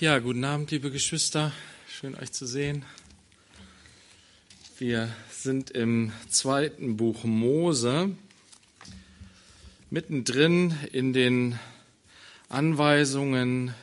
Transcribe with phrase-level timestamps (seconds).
[0.00, 1.50] Ja, guten Abend, liebe Geschwister.
[1.88, 2.84] Schön euch zu sehen.
[4.78, 8.14] Wir sind im zweiten Buch Mose,
[9.90, 11.58] mittendrin in den
[12.48, 13.74] Anweisungen,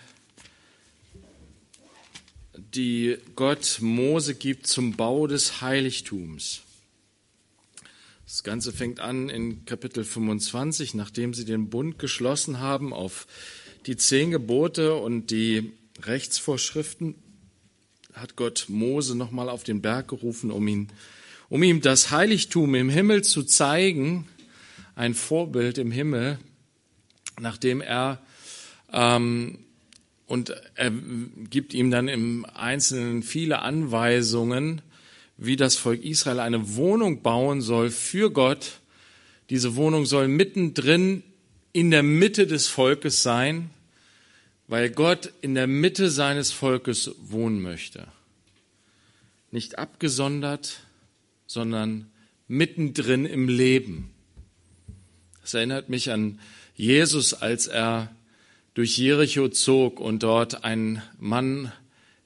[2.55, 6.61] die Gott Mose gibt zum Bau des Heiligtums.
[8.25, 13.27] Das Ganze fängt an in Kapitel 25, nachdem sie den Bund geschlossen haben auf
[13.85, 15.73] die zehn Gebote und die
[16.03, 17.15] Rechtsvorschriften
[18.13, 20.89] hat Gott Mose nochmal auf den Berg gerufen, um ihn,
[21.49, 24.27] um ihm das Heiligtum im Himmel zu zeigen,
[24.95, 26.39] ein Vorbild im Himmel,
[27.39, 28.21] nachdem er
[28.91, 29.59] ähm,
[30.27, 30.91] und er
[31.49, 34.81] gibt ihm dann im Einzelnen viele Anweisungen,
[35.37, 38.79] wie das Volk Israel eine Wohnung bauen soll für Gott.
[39.49, 41.21] Diese Wohnung soll mittendrin
[41.73, 43.69] in der Mitte des Volkes sein
[44.67, 48.07] weil Gott in der Mitte seines Volkes wohnen möchte.
[49.51, 50.81] Nicht abgesondert,
[51.47, 52.09] sondern
[52.47, 54.11] mittendrin im Leben.
[55.41, 56.39] Das erinnert mich an
[56.75, 58.11] Jesus, als er
[58.73, 61.71] durch Jericho zog und dort ein Mann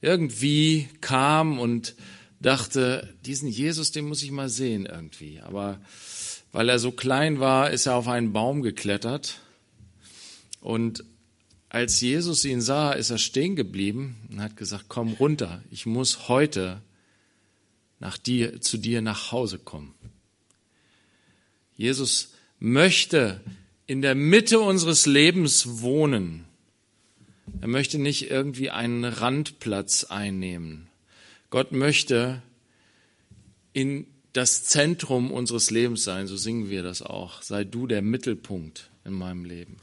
[0.02, 1.96] irgendwie kam und
[2.40, 5.42] dachte, diesen Jesus, den muss ich mal sehen irgendwie.
[5.42, 5.80] Aber
[6.52, 9.40] weil er so klein war, ist er auf einen Baum geklettert
[10.62, 11.04] und
[11.70, 16.28] als Jesus ihn sah, ist er stehen geblieben und hat gesagt, komm runter, ich muss
[16.28, 16.82] heute
[18.00, 19.94] nach dir, zu dir nach Hause kommen.
[21.76, 23.42] Jesus möchte
[23.86, 26.46] in der Mitte unseres Lebens wohnen.
[27.62, 30.88] Er möchte nicht irgendwie einen Randplatz einnehmen.
[31.50, 32.42] Gott möchte
[33.74, 37.42] in das Zentrum unseres Lebens sein, so singen wir das auch.
[37.42, 39.78] Sei du der Mittelpunkt in meinem Leben.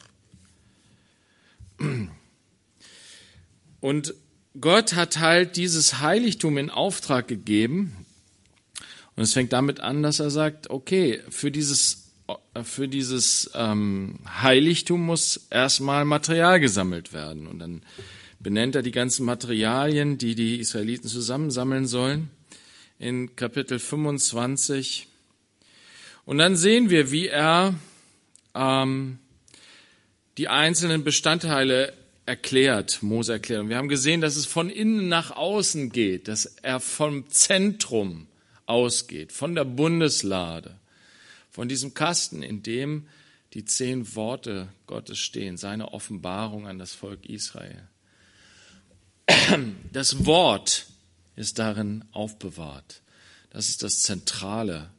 [3.80, 4.14] Und
[4.60, 8.06] Gott hat halt dieses Heiligtum in Auftrag gegeben.
[9.14, 12.10] Und es fängt damit an, dass er sagt, okay, für dieses,
[12.62, 17.47] für dieses ähm, Heiligtum muss erstmal Material gesammelt werden.
[17.47, 17.82] Und dann
[18.38, 22.31] benennt er die ganzen Materialien, die die Israeliten zusammensammeln sollen,
[22.98, 25.09] in Kapitel 25.
[26.25, 27.75] Und dann sehen wir, wie er
[28.54, 29.19] ähm,
[30.36, 31.92] die einzelnen Bestandteile
[32.26, 33.62] erklärt, Mose erklärt.
[33.62, 38.26] Und wir haben gesehen, dass es von innen nach außen geht, dass er vom Zentrum
[38.66, 40.76] ausgeht, von der Bundeslade,
[41.50, 43.06] von diesem Kasten, in dem
[43.54, 47.88] die zehn Worte Gottes stehen, seine Offenbarung an das Volk Israel.
[49.92, 50.86] Das Wort
[51.36, 53.00] ist darin aufbewahrt.
[53.50, 54.91] Das ist das Zentrale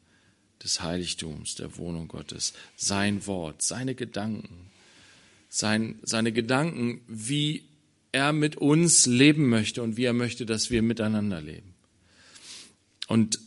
[0.63, 2.53] des Heiligtums, der Wohnung Gottes.
[2.75, 4.71] Sein Wort, seine Gedanken,
[5.49, 7.63] sein, seine Gedanken, wie
[8.11, 11.73] er mit uns leben möchte und wie er möchte, dass wir miteinander leben.
[13.07, 13.39] Und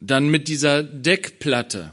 [0.00, 1.92] dann mit dieser Deckplatte,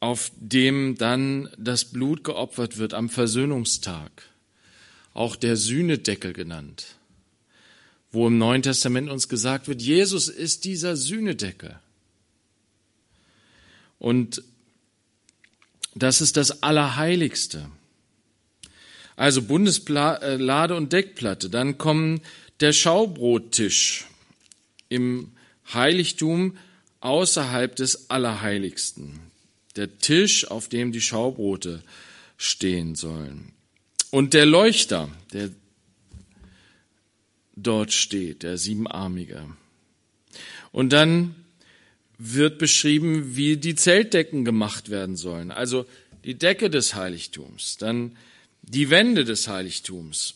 [0.00, 4.10] auf dem dann das Blut geopfert wird am Versöhnungstag,
[5.14, 6.96] auch der Sühnedeckel genannt,
[8.10, 11.78] wo im Neuen Testament uns gesagt wird, Jesus ist dieser Sühnedeckel.
[13.98, 14.42] Und
[15.94, 17.70] das ist das Allerheiligste.
[19.16, 21.50] Also Bundeslade und Deckplatte.
[21.50, 22.20] Dann kommen
[22.60, 24.06] der Schaubrottisch
[24.88, 25.32] im
[25.72, 26.56] Heiligtum
[27.00, 29.20] außerhalb des Allerheiligsten.
[29.76, 31.82] Der Tisch, auf dem die Schaubrote
[32.36, 33.52] stehen sollen.
[34.10, 35.50] Und der Leuchter, der
[37.56, 39.46] dort steht, der siebenarmige.
[40.70, 41.34] Und dann
[42.18, 45.50] wird beschrieben, wie die Zeltdecken gemacht werden sollen.
[45.50, 45.86] Also
[46.24, 47.78] die Decke des Heiligtums.
[47.78, 48.16] Dann
[48.62, 50.34] die Wände des Heiligtums,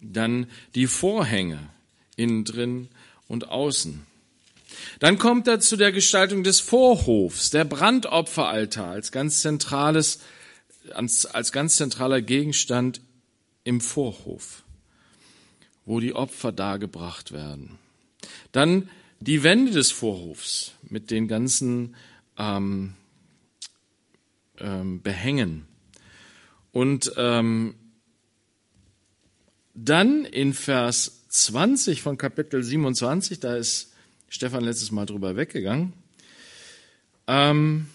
[0.00, 1.70] dann die Vorhänge
[2.16, 2.88] innen drin
[3.28, 4.06] und außen.
[4.98, 10.20] Dann kommt er zu der Gestaltung des Vorhofs, der Brandopferaltar als ganz zentrales,
[10.94, 13.00] als ganz zentraler Gegenstand
[13.64, 14.62] im Vorhof,
[15.84, 17.78] wo die Opfer dargebracht werden.
[18.52, 18.88] Dann
[19.20, 21.96] die Wände des Vorhofs mit den ganzen
[22.38, 22.94] ähm,
[24.58, 25.66] ähm, Behängen
[26.76, 27.74] und ähm,
[29.72, 33.94] dann in Vers 20 von Kapitel 27, da ist
[34.28, 35.94] Stefan letztes Mal drüber weggegangen,
[37.28, 37.86] ähm,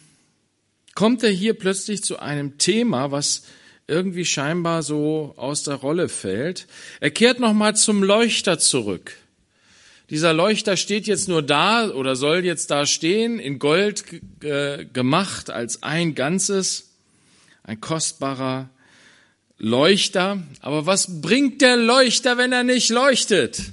[0.95, 3.44] kommt er hier plötzlich zu einem Thema, was
[3.86, 6.66] irgendwie scheinbar so aus der Rolle fällt.
[7.01, 9.16] Er kehrt nochmal zum Leuchter zurück.
[10.10, 14.06] Dieser Leuchter steht jetzt nur da oder soll jetzt da stehen, in Gold
[14.39, 16.91] gemacht als ein Ganzes
[17.63, 18.69] ein kostbarer
[19.58, 20.44] Leuchter.
[20.62, 23.72] Aber was bringt der Leuchter, wenn er nicht leuchtet?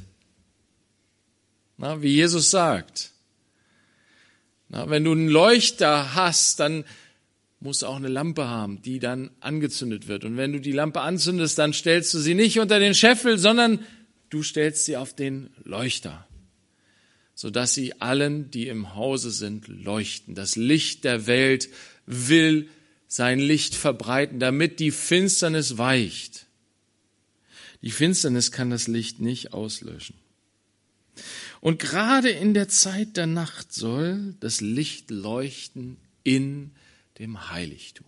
[1.78, 3.12] Na, wie Jesus sagt.
[4.68, 6.84] Na, wenn du einen Leuchter hast, dann
[7.60, 10.24] musst du auch eine Lampe haben, die dann angezündet wird.
[10.24, 13.80] Und wenn du die Lampe anzündest, dann stellst du sie nicht unter den Scheffel, sondern
[14.30, 16.26] du stellst sie auf den Leuchter,
[17.34, 20.34] sodass sie allen, die im Hause sind, leuchten.
[20.34, 21.68] Das Licht der Welt
[22.06, 22.68] will
[23.08, 26.46] sein Licht verbreiten, damit die Finsternis weicht.
[27.82, 30.16] Die Finsternis kann das Licht nicht auslöschen.
[31.60, 36.72] Und gerade in der Zeit der Nacht soll das Licht leuchten in
[37.18, 38.06] dem Heiligtum.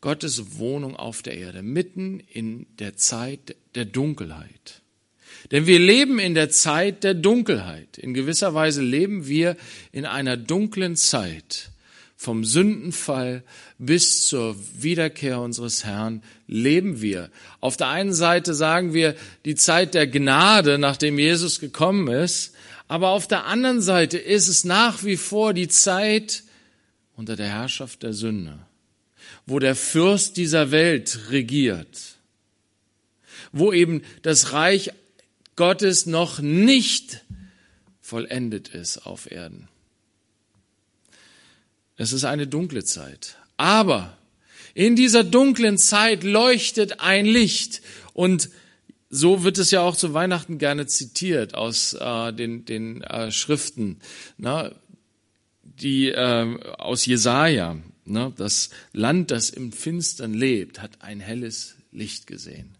[0.00, 4.82] Gottes Wohnung auf der Erde, mitten in der Zeit der Dunkelheit.
[5.50, 7.98] Denn wir leben in der Zeit der Dunkelheit.
[7.98, 9.56] In gewisser Weise leben wir
[9.92, 11.70] in einer dunklen Zeit.
[12.18, 13.44] Vom Sündenfall
[13.78, 17.30] bis zur Wiederkehr unseres Herrn leben wir.
[17.60, 19.14] Auf der einen Seite sagen wir
[19.44, 22.54] die Zeit der Gnade, nachdem Jesus gekommen ist,
[22.88, 26.44] aber auf der anderen Seite ist es nach wie vor die Zeit
[27.16, 28.58] unter der Herrschaft der Sünde,
[29.44, 32.16] wo der Fürst dieser Welt regiert,
[33.52, 34.92] wo eben das Reich
[35.56, 37.24] Gottes noch nicht
[38.00, 39.68] vollendet ist auf Erden.
[41.96, 43.36] Es ist eine dunkle Zeit.
[43.56, 44.16] Aber
[44.74, 47.80] in dieser dunklen Zeit leuchtet ein Licht
[48.12, 48.50] und
[49.08, 54.00] so wird es ja auch zu Weihnachten gerne zitiert aus äh, den, den äh, Schriften.
[54.36, 54.72] Na,
[55.62, 62.26] die äh, aus Jesaja, ne, das Land, das im Finstern lebt, hat ein helles Licht
[62.26, 62.76] gesehen.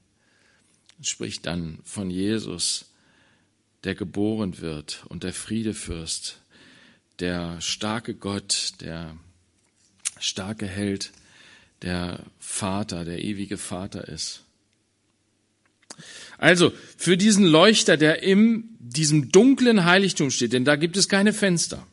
[1.01, 2.87] Spricht dann von Jesus,
[3.85, 6.41] der geboren wird und der Friedefürst,
[7.21, 9.17] der starke Gott, der
[10.19, 11.13] starke Held,
[11.83, 14.43] der Vater, der ewige Vater ist.
[16.39, 21.33] Also, für diesen Leuchter, der in diesem dunklen Heiligtum steht, denn da gibt es keine
[21.33, 21.87] Fenster.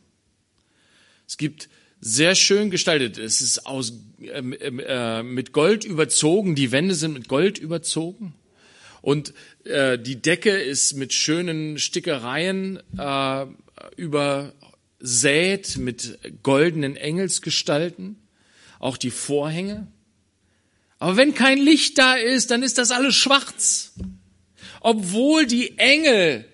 [1.26, 1.68] Es gibt
[2.00, 3.16] sehr schön gestaltet.
[3.16, 6.54] Es ist aus, äh, äh, mit Gold überzogen.
[6.54, 8.34] Die Wände sind mit Gold überzogen.
[9.00, 9.32] Und
[9.64, 13.46] äh, die Decke ist mit schönen Stickereien äh,
[15.04, 18.16] übersät, mit goldenen Engelsgestalten.
[18.78, 19.86] Auch die Vorhänge.
[20.98, 23.92] Aber wenn kein Licht da ist, dann ist das alles schwarz.
[24.80, 26.46] Obwohl die Engel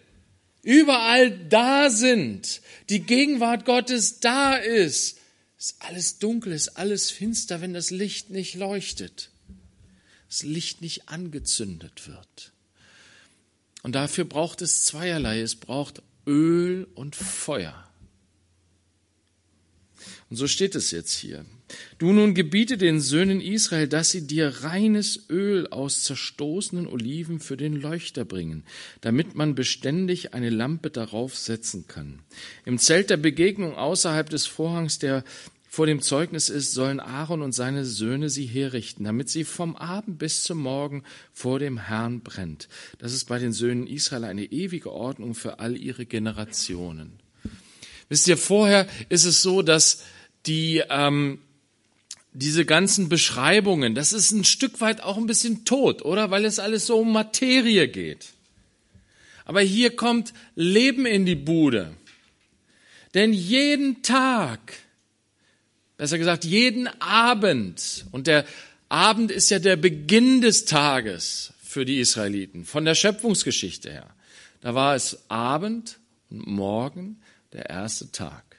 [0.63, 5.19] überall da sind, die Gegenwart Gottes da ist,
[5.57, 9.31] ist alles dunkel, ist alles finster, wenn das Licht nicht leuchtet,
[10.29, 12.53] das Licht nicht angezündet wird.
[13.83, 15.41] Und dafür braucht es zweierlei.
[15.41, 17.90] Es braucht Öl und Feuer.
[20.31, 21.45] Und so steht es jetzt hier.
[21.99, 27.57] Du nun gebiete den Söhnen Israel, dass sie dir reines Öl aus zerstoßenen Oliven für
[27.57, 28.65] den Leuchter bringen,
[29.01, 32.21] damit man beständig eine Lampe darauf setzen kann.
[32.65, 35.25] Im Zelt der Begegnung außerhalb des Vorhangs, der
[35.69, 40.19] vor dem Zeugnis ist, sollen Aaron und seine Söhne sie herrichten, damit sie vom Abend
[40.19, 42.69] bis zum Morgen vor dem Herrn brennt.
[42.99, 47.21] Das ist bei den Söhnen Israel eine ewige Ordnung für all ihre Generationen.
[48.09, 50.03] Wisst ihr, vorher ist es so, dass
[50.47, 51.41] die ähm,
[52.33, 56.31] diese ganzen Beschreibungen, das ist ein Stück weit auch ein bisschen tot, oder?
[56.31, 58.29] Weil es alles so um Materie geht.
[59.45, 61.95] Aber hier kommt Leben in die Bude.
[63.15, 64.75] Denn jeden Tag,
[65.97, 68.45] besser gesagt, jeden Abend, und der
[68.89, 74.11] Abend ist ja der Beginn des Tages für die Israeliten, von der Schöpfungsgeschichte her.
[74.61, 75.99] Da war es Abend
[76.31, 77.21] und Morgen
[77.53, 78.50] der erste Tag.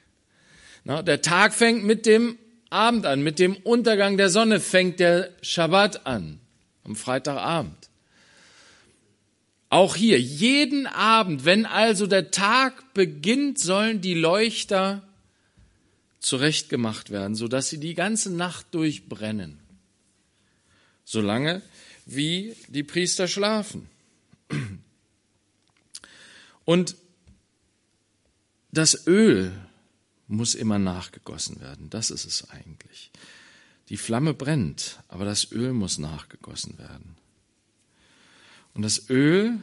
[0.84, 2.38] Der Tag fängt mit dem
[2.70, 3.22] Abend an.
[3.22, 6.40] Mit dem Untergang der Sonne fängt der Schabbat an,
[6.84, 7.90] am Freitagabend.
[9.68, 15.02] Auch hier, jeden Abend, wenn also der Tag beginnt, sollen die Leuchter
[16.18, 19.58] zurechtgemacht werden, sodass sie die ganze Nacht durchbrennen.
[21.04, 21.62] Solange
[22.04, 23.88] wie die Priester schlafen.
[26.64, 26.96] Und
[28.70, 29.52] das Öl,
[30.28, 31.90] muss immer nachgegossen werden.
[31.90, 33.10] Das ist es eigentlich.
[33.88, 37.16] Die Flamme brennt, aber das Öl muss nachgegossen werden.
[38.74, 39.58] Und das Öl,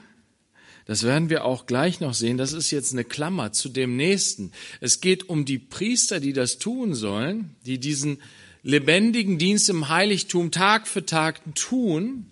[0.86, 4.51] das werden wir auch gleich noch sehen, das ist jetzt eine Klammer zu dem nächsten.
[4.82, 8.22] Es geht um die Priester, die das tun sollen, die diesen
[8.62, 12.28] lebendigen Dienst im Heiligtum Tag für Tag tun.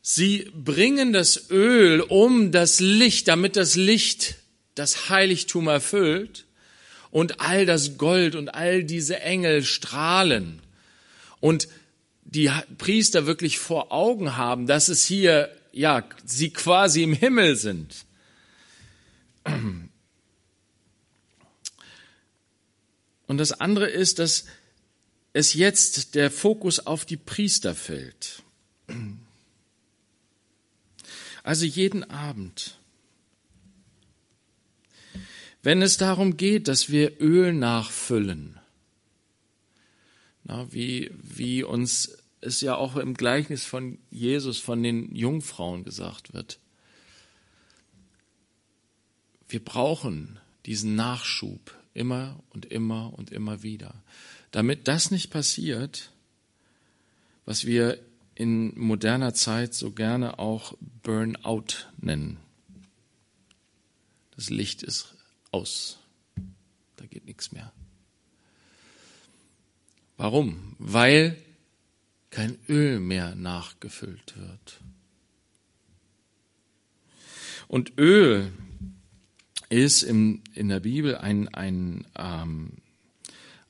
[0.00, 4.36] Sie bringen das Öl um das Licht, damit das Licht
[4.74, 6.43] das Heiligtum erfüllt
[7.14, 10.60] und all das Gold und all diese Engel strahlen.
[11.38, 11.68] Und
[12.24, 18.04] die Priester wirklich vor Augen haben, dass es hier, ja, sie quasi im Himmel sind.
[19.44, 19.90] Und
[23.28, 24.46] das andere ist, dass
[25.32, 28.42] es jetzt der Fokus auf die Priester fällt.
[31.44, 32.76] Also jeden Abend.
[35.64, 38.60] Wenn es darum geht, dass wir Öl nachfüllen,
[40.44, 46.34] na, wie, wie uns es ja auch im Gleichnis von Jesus, von den Jungfrauen gesagt
[46.34, 46.58] wird.
[49.48, 53.94] Wir brauchen diesen Nachschub immer und immer und immer wieder.
[54.50, 56.10] Damit das nicht passiert,
[57.46, 57.98] was wir
[58.34, 62.36] in moderner Zeit so gerne auch Burnout nennen.
[64.36, 65.13] Das Licht ist
[65.54, 65.98] aus.
[66.96, 67.72] Da geht nichts mehr.
[70.16, 70.74] Warum?
[70.78, 71.36] Weil
[72.30, 74.80] kein Öl mehr nachgefüllt wird.
[77.68, 78.52] Und Öl
[79.68, 82.72] ist im, in der Bibel ein, ein, ähm,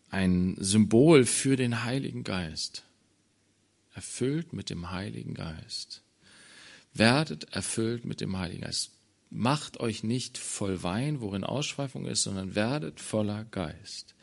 [0.09, 2.85] ein Symbol für den Heiligen Geist.
[3.95, 6.03] Erfüllt mit dem Heiligen Geist.
[6.95, 8.91] Werdet erfüllt mit dem Heiligen Geist.
[9.31, 14.15] Macht euch nicht voll Wein, worin Ausschweifung ist, sondern werdet voller Geist.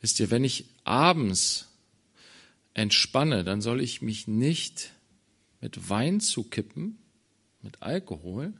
[0.00, 1.68] Wisst ihr, wenn ich abends
[2.74, 4.92] entspanne, dann soll ich mich nicht
[5.60, 6.98] mit Wein zukippen,
[7.62, 8.52] mit Alkohol.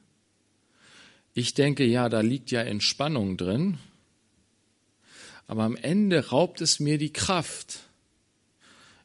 [1.35, 3.78] Ich denke, ja, da liegt ja Entspannung drin,
[5.47, 7.81] aber am Ende raubt es mir die Kraft.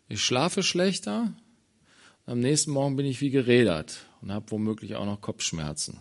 [0.08, 1.34] Ich schlafe schlechter,
[2.26, 6.00] am nächsten Morgen bin ich wie gerädert und habe womöglich auch noch Kopfschmerzen.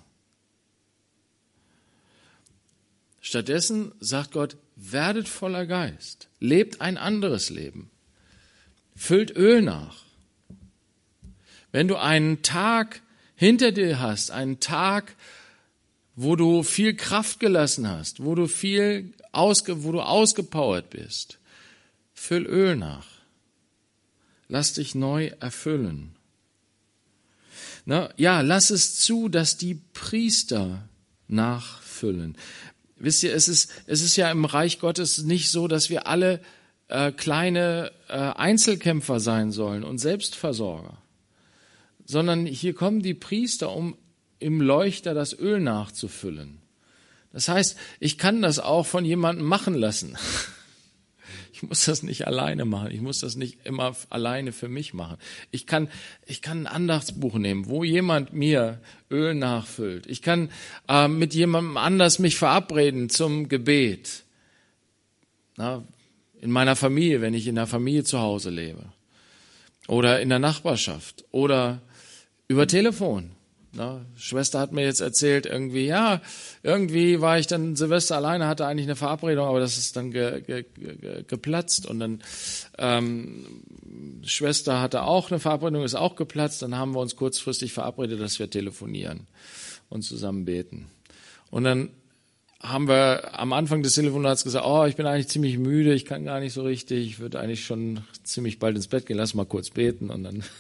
[3.28, 7.90] Stattdessen sagt Gott, werdet voller Geist, lebt ein anderes Leben.
[8.96, 10.02] Füllt Öl nach.
[11.70, 13.02] Wenn du einen Tag
[13.36, 15.14] hinter dir hast, einen Tag,
[16.16, 21.36] wo du viel Kraft gelassen hast, wo du viel ausge, wo du ausgepowert bist,
[22.14, 23.08] füll Öl nach.
[24.48, 26.16] Lass dich neu erfüllen.
[27.84, 30.88] Na, ja, lass es zu, dass die Priester
[31.26, 32.34] nachfüllen.
[32.98, 36.40] Wisst ihr, es ist, es ist ja im Reich Gottes nicht so, dass wir alle
[36.88, 40.98] äh, kleine äh, Einzelkämpfer sein sollen und Selbstversorger,
[42.04, 43.96] sondern hier kommen die Priester, um
[44.40, 46.58] im Leuchter das Öl nachzufüllen.
[47.32, 50.16] Das heißt, ich kann das auch von jemandem machen lassen.
[51.60, 52.92] Ich muss das nicht alleine machen.
[52.92, 55.16] Ich muss das nicht immer alleine für mich machen.
[55.50, 55.88] Ich kann,
[56.24, 60.06] ich kann ein Andachtsbuch nehmen, wo jemand mir Öl nachfüllt.
[60.06, 60.50] Ich kann
[60.88, 64.22] äh, mit jemandem anders mich verabreden zum Gebet.
[65.56, 65.82] Na,
[66.40, 68.84] in meiner Familie, wenn ich in der Familie zu Hause lebe.
[69.88, 71.24] Oder in der Nachbarschaft.
[71.32, 71.82] Oder
[72.46, 73.32] über Telefon.
[73.78, 76.20] Na, Schwester hat mir jetzt erzählt, irgendwie, ja,
[76.64, 80.40] irgendwie war ich dann Silvester alleine, hatte eigentlich eine Verabredung, aber das ist dann ge,
[80.40, 81.86] ge, ge, geplatzt.
[81.86, 82.20] Und dann
[82.76, 83.46] ähm,
[84.24, 86.60] Schwester hatte auch eine Verabredung, ist auch geplatzt.
[86.62, 89.28] Dann haben wir uns kurzfristig verabredet, dass wir telefonieren
[89.90, 90.88] und zusammen beten.
[91.52, 91.90] Und dann
[92.60, 96.24] haben wir am Anfang des Telefonats gesagt, oh, ich bin eigentlich ziemlich müde, ich kann
[96.24, 99.46] gar nicht so richtig, ich würde eigentlich schon ziemlich bald ins Bett gehen, lass mal
[99.46, 100.42] kurz beten und dann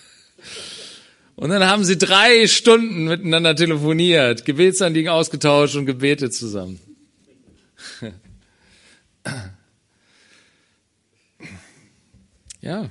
[1.38, 6.80] und dann haben sie drei Stunden miteinander telefoniert, Gebetsanliegen ausgetauscht und gebetet zusammen.
[12.60, 12.90] Ja.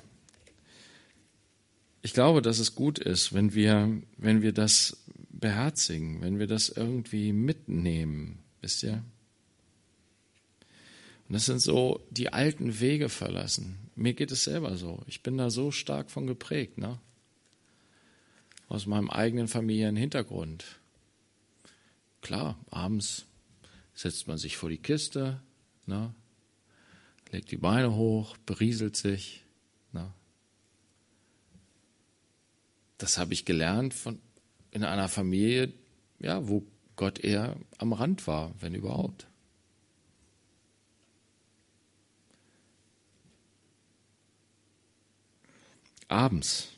[2.02, 6.70] Ich glaube, dass es gut ist, wenn wir, wenn wir das beherzigen, wenn wir das
[6.70, 8.40] irgendwie mitnehmen.
[8.62, 9.04] Wisst ihr?
[11.28, 13.76] Und das sind so die alten Wege verlassen.
[13.96, 15.04] Mir geht es selber so.
[15.06, 16.98] Ich bin da so stark von geprägt, ne?
[18.68, 20.66] Aus meinem eigenen Familienhintergrund.
[22.22, 23.26] Klar, abends
[23.94, 25.42] setzt man sich vor die Kiste,
[25.86, 26.14] ne?
[27.32, 29.44] legt die Beine hoch, berieselt sich.
[29.92, 30.12] Ne?
[32.98, 34.20] Das habe ich gelernt von,
[34.72, 35.74] in einer Familie,
[36.20, 39.28] ja, wo Gott eher am Rand war, wenn überhaupt.
[46.08, 46.77] Abends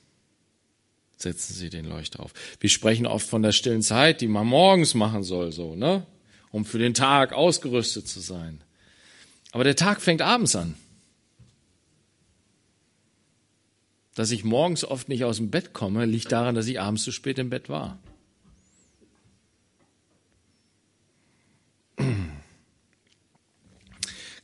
[1.21, 2.33] setzen Sie den Leuchter auf.
[2.59, 6.05] Wir sprechen oft von der stillen Zeit, die man morgens machen soll, so, ne?
[6.51, 8.61] Um für den Tag ausgerüstet zu sein.
[9.51, 10.75] Aber der Tag fängt abends an.
[14.15, 17.11] Dass ich morgens oft nicht aus dem Bett komme, liegt daran, dass ich abends zu
[17.11, 17.99] spät im Bett war.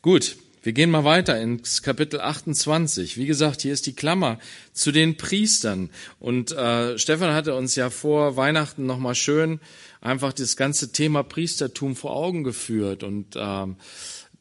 [0.01, 3.17] Gut, Wir gehen mal weiter ins Kapitel 28.
[3.17, 4.39] Wie gesagt, hier ist die Klammer
[4.73, 5.91] zu den Priestern.
[6.19, 9.59] Und äh, Stefan hatte uns ja vor Weihnachten nochmal schön
[10.01, 13.67] einfach das ganze Thema Priestertum vor Augen geführt und äh,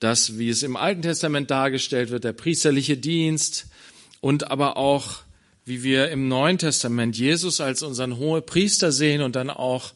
[0.00, 3.66] das, wie es im Alten Testament dargestellt wird, der priesterliche Dienst
[4.22, 5.18] und aber auch,
[5.66, 9.92] wie wir im Neuen Testament Jesus als unseren hohen Priester sehen und dann auch,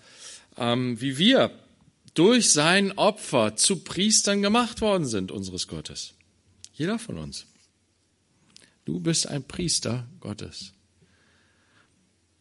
[0.59, 1.53] ähm, wie wir
[2.13, 6.13] durch sein Opfer zu Priestern gemacht worden sind unseres Gottes.
[6.79, 7.47] Jeder von uns.
[8.85, 10.73] Du bist ein Priester Gottes.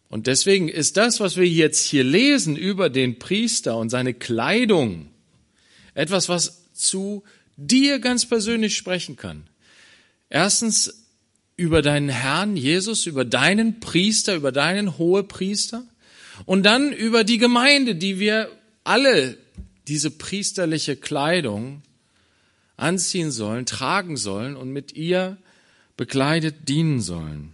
[0.10, 5.08] Und deswegen ist das, was wir jetzt hier lesen über den Priester und seine Kleidung,
[5.96, 7.24] etwas, was zu
[7.58, 9.50] dir ganz persönlich sprechen kann.
[10.30, 11.08] Erstens
[11.56, 15.84] über deinen Herrn Jesus, über deinen Priester, über deinen Hohepriester
[16.46, 18.52] und dann über die Gemeinde, die wir
[18.84, 19.40] alle
[19.88, 21.82] diese priesterliche Kleidung
[22.78, 25.38] anziehen sollen, tragen sollen und mit ihr
[25.98, 27.54] bekleidet dienen sollen.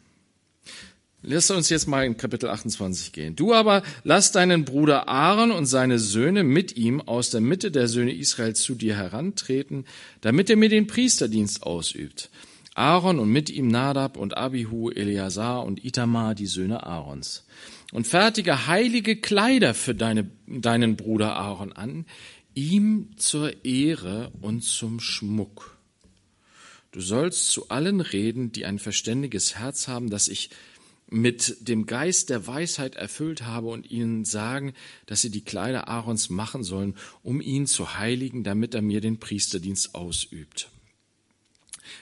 [1.26, 3.38] Lass uns jetzt mal in Kapitel 28 gehen.
[3.38, 7.88] Du aber lass deinen Bruder Aaron und seine Söhne mit ihm aus der Mitte der
[7.88, 9.86] Söhne Israels zu dir herantreten,
[10.20, 12.30] damit er mir den Priesterdienst ausübt.
[12.76, 17.46] Aaron und mit ihm Nadab und Abihu, Eleazar und Itamar, die Söhne Aarons.
[17.94, 22.06] Und fertige heilige Kleider für deine, deinen Bruder Aaron an,
[22.56, 25.78] ihm zur Ehre und zum Schmuck.
[26.92, 30.52] Du sollst zu allen reden, die ein verständiges Herz haben, dass ich
[31.10, 34.74] mit dem Geist der Weisheit erfüllt habe und ihnen sagen,
[35.06, 39.20] dass sie die Kleider Aarons machen sollen, um ihn zu heiligen, damit er mir den
[39.20, 40.70] Priesterdienst ausübt.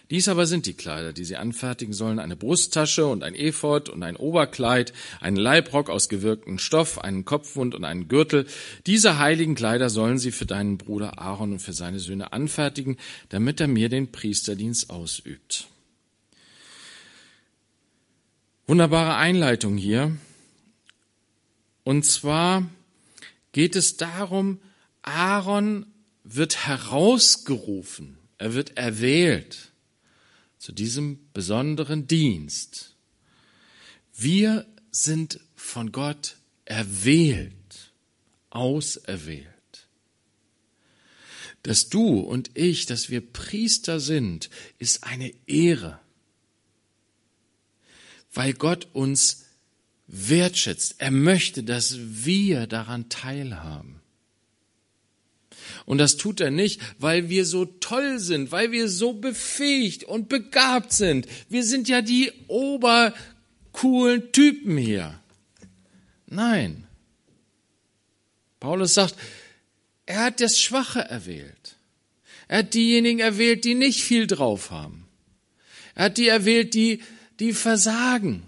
[0.10, 4.04] Dies aber sind die Kleider, die sie anfertigen sollen, eine Brusttasche und ein Ephod und
[4.04, 8.46] ein Oberkleid, einen Leibrock aus gewirktem Stoff, einen Kopfwund und einen Gürtel.
[8.86, 12.98] Diese heiligen Kleider sollen sie für deinen Bruder Aaron und für seine Söhne anfertigen,
[13.30, 15.68] damit er mir den Priesterdienst ausübt.
[18.68, 20.16] Wunderbare Einleitung hier.
[21.84, 22.70] Und zwar
[23.52, 24.60] geht es darum,
[25.02, 25.86] Aaron
[26.24, 29.71] wird herausgerufen, er wird erwählt
[30.62, 32.96] zu diesem besonderen Dienst.
[34.16, 37.92] Wir sind von Gott erwählt,
[38.52, 39.48] auserwählt.
[41.64, 46.00] Dass du und ich, dass wir Priester sind, ist eine Ehre,
[48.32, 49.46] weil Gott uns
[50.06, 50.96] wertschätzt.
[51.00, 54.01] Er möchte, dass wir daran teilhaben.
[55.86, 60.30] Und das tut er nicht, weil wir so toll sind, weil wir so befähigt und
[60.30, 61.28] begabt sind.
[61.50, 65.20] Wir sind ja die obercoolen Typen hier.
[66.28, 66.88] Nein.
[68.60, 69.16] Paulus sagt,
[70.06, 71.78] er hat das Schwache erwählt.
[72.48, 75.08] Er hat diejenigen erwählt, die nicht viel drauf haben.
[75.96, 77.02] Er hat die erwählt, die,
[77.40, 78.44] die versagen,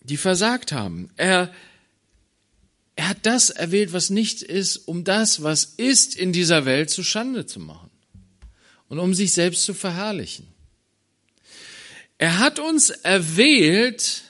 [0.00, 1.10] die versagt haben.
[1.16, 1.52] Er,
[2.96, 7.02] er hat das erwählt, was nicht ist, um das, was ist in dieser Welt zu
[7.02, 7.90] Schande zu machen
[8.88, 10.46] und um sich selbst zu verherrlichen.
[12.18, 14.22] Er hat uns erwählt,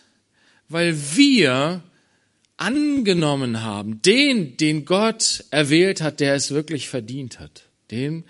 [0.69, 1.83] weil wir
[2.57, 8.25] angenommen haben, den, den Gott erwählt hat, der es wirklich verdient hat, den,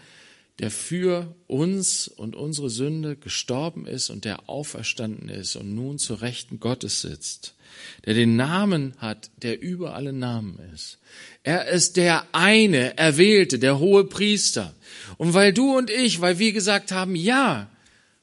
[0.58, 6.22] der für uns und unsere Sünde gestorben ist und der auferstanden ist und nun zur
[6.22, 7.53] Rechten Gottes sitzt
[8.04, 10.98] der den Namen hat, der über alle Namen ist.
[11.42, 14.74] Er ist der eine Erwählte, der hohe Priester.
[15.16, 17.68] Und weil du und ich, weil wir gesagt haben, ja,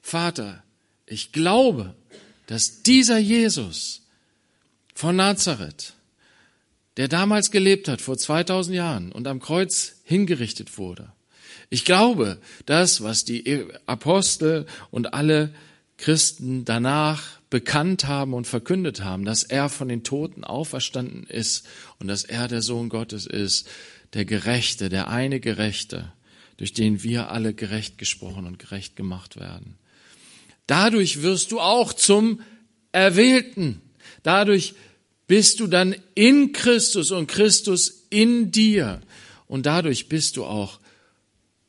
[0.02, 0.64] Vater,
[1.06, 1.96] ich glaube,
[2.48, 4.02] dass dieser Jesus
[4.94, 5.94] von Nazareth,
[6.98, 11.12] der damals gelebt hat, vor 2000 Jahren und am Kreuz hingerichtet wurde,
[11.70, 15.54] ich glaube, das, was die Apostel und alle
[15.98, 21.68] Christen danach bekannt haben und verkündet haben, dass er von den Toten auferstanden ist
[22.00, 23.70] und dass er der Sohn Gottes ist,
[24.14, 26.12] der Gerechte, der eine Gerechte,
[26.58, 29.78] durch den wir alle gerecht gesprochen und gerecht gemacht werden.
[30.66, 32.42] Dadurch wirst du auch zum
[32.94, 33.82] Erwählten.
[34.24, 34.74] Dadurch
[35.28, 39.02] bist du dann in Christus und Christus in dir.
[39.48, 40.80] Und dadurch bist du auch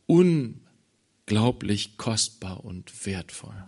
[0.07, 3.65] unglaublich kostbar und wertvoll.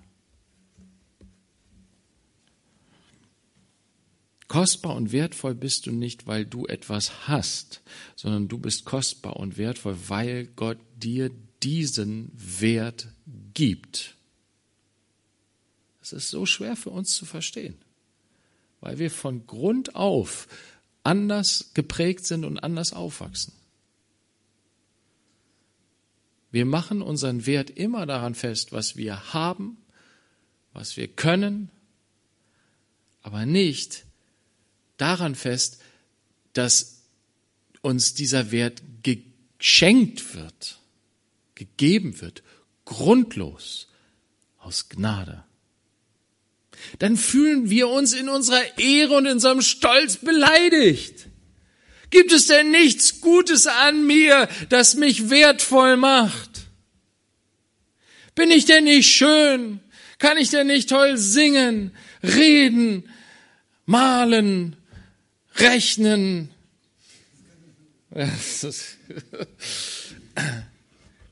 [4.55, 7.83] Kostbar und wertvoll bist du nicht, weil du etwas hast,
[8.15, 11.33] sondern du bist kostbar und wertvoll, weil Gott dir
[11.65, 13.09] diesen Wert
[13.53, 14.15] gibt.
[15.99, 17.75] Das ist so schwer für uns zu verstehen,
[18.81, 20.47] weil wir von Grund auf
[21.03, 23.55] anders geprägt sind und anders aufwachsen.
[26.53, 29.79] Wir machen unseren Wert immer daran fest, was wir haben,
[30.73, 31.71] was wir können,
[33.21, 34.05] aber nicht
[34.97, 35.81] daran fest,
[36.53, 37.03] dass
[37.83, 40.79] uns dieser Wert geschenkt wird,
[41.55, 42.43] gegeben wird,
[42.85, 43.89] grundlos,
[44.59, 45.45] aus Gnade.
[46.99, 51.27] Dann fühlen wir uns in unserer Ehre und in unserem Stolz beleidigt.
[52.11, 56.51] Gibt es denn nichts Gutes an mir, das mich wertvoll macht?
[58.35, 59.81] Bin ich denn nicht schön?
[60.19, 63.09] Kann ich denn nicht toll singen, reden,
[63.87, 64.77] malen,
[65.57, 66.51] rechnen?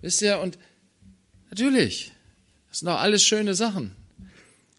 [0.00, 0.58] Wisst ihr, und
[1.50, 2.12] natürlich,
[2.68, 3.94] das sind doch alles schöne Sachen.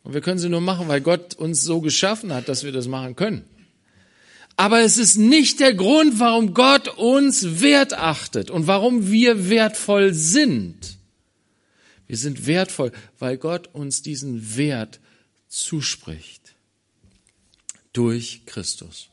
[0.04, 2.88] Und wir können sie nur machen, weil Gott uns so geschaffen hat, dass wir das
[2.88, 3.46] machen können.
[4.56, 10.14] Aber es ist nicht der Grund, warum Gott uns wert achtet und warum wir wertvoll
[10.14, 10.98] sind.
[12.06, 15.00] Wir sind wertvoll, weil Gott uns diesen Wert
[15.48, 16.56] zuspricht.
[17.94, 19.10] Durch Christus.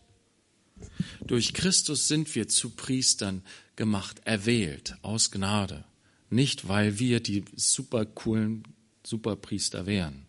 [1.26, 3.42] Durch Christus sind wir zu Priestern
[3.76, 5.84] gemacht, erwählt, aus Gnade.
[6.28, 8.64] Nicht, weil wir die super coolen
[9.02, 10.26] Superpriester wären,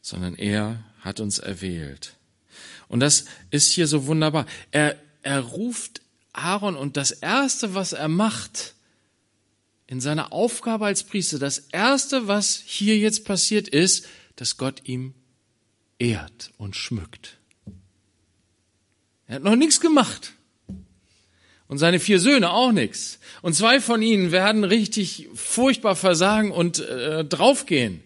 [0.00, 2.14] sondern er hat uns erwählt.
[2.88, 4.46] Und das ist hier so wunderbar.
[4.70, 6.00] Er, er ruft
[6.32, 8.74] Aaron und das Erste, was er macht
[9.86, 15.14] in seiner Aufgabe als Priester, das Erste, was hier jetzt passiert, ist, dass Gott ihm
[15.98, 17.37] ehrt und schmückt.
[19.28, 20.32] Er hat noch nichts gemacht.
[21.68, 23.20] Und seine vier Söhne auch nichts.
[23.42, 28.02] Und zwei von ihnen werden richtig furchtbar versagen und äh, draufgehen.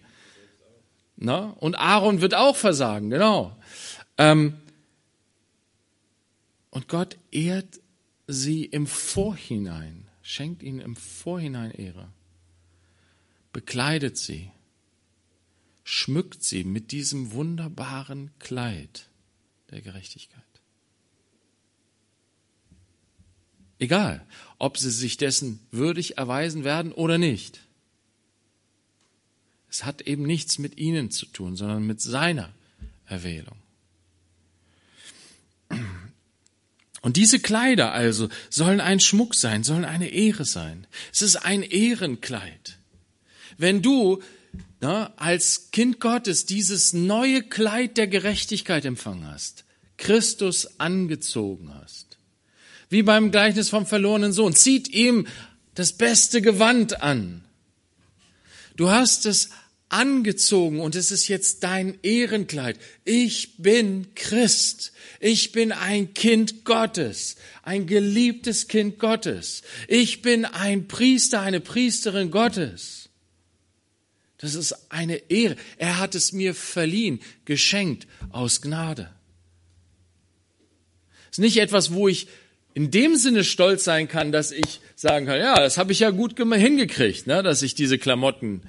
[1.15, 1.55] Na?
[1.59, 3.57] Und Aaron wird auch versagen, genau.
[4.17, 4.57] Ähm,
[6.69, 7.79] und Gott ehrt
[8.27, 12.09] sie im Vorhinein, schenkt ihnen im Vorhinein Ehre,
[13.53, 14.51] bekleidet sie,
[15.85, 19.09] schmückt sie mit diesem wunderbaren Kleid
[19.69, 20.43] der Gerechtigkeit.
[23.79, 24.25] Egal,
[24.59, 27.59] ob sie sich dessen würdig erweisen werden oder nicht.
[29.69, 32.53] Es hat eben nichts mit ihnen zu tun, sondern mit seiner
[33.07, 33.57] Erwählung.
[37.01, 40.87] Und diese Kleider also sollen ein Schmuck sein, sollen eine Ehre sein.
[41.11, 42.77] Es ist ein Ehrenkleid.
[43.57, 44.21] Wenn du
[44.79, 49.65] na, als Kind Gottes dieses neue Kleid der Gerechtigkeit empfangen hast,
[49.97, 52.12] Christus angezogen hast,
[52.93, 54.55] wie beim Gleichnis vom verlorenen Sohn.
[54.55, 55.27] Zieht ihm
[55.73, 57.43] das beste Gewand an.
[58.77, 59.49] Du hast es
[59.89, 62.77] angezogen und es ist jetzt dein Ehrenkleid.
[63.03, 64.93] Ich bin Christ.
[65.19, 69.63] Ich bin ein Kind Gottes, ein geliebtes Kind Gottes.
[69.87, 73.09] Ich bin ein Priester, eine Priesterin Gottes.
[74.37, 75.55] Das ist eine Ehre.
[75.77, 79.09] Er hat es mir verliehen, geschenkt aus Gnade.
[81.31, 82.27] Es ist nicht etwas, wo ich
[82.73, 86.09] in dem Sinne stolz sein kann, dass ich sagen kann, ja, das habe ich ja
[86.09, 88.61] gut hingekriegt, ne, dass ich diese Klamotten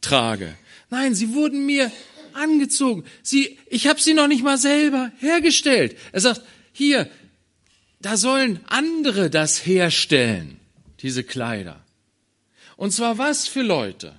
[0.00, 0.54] trage.
[0.90, 1.90] Nein, sie wurden mir
[2.32, 3.04] angezogen.
[3.22, 5.96] Sie, ich habe sie noch nicht mal selber hergestellt.
[6.12, 7.08] Er sagt, hier,
[8.00, 10.58] da sollen andere das herstellen,
[11.00, 11.84] diese Kleider.
[12.76, 14.14] Und zwar was für Leute?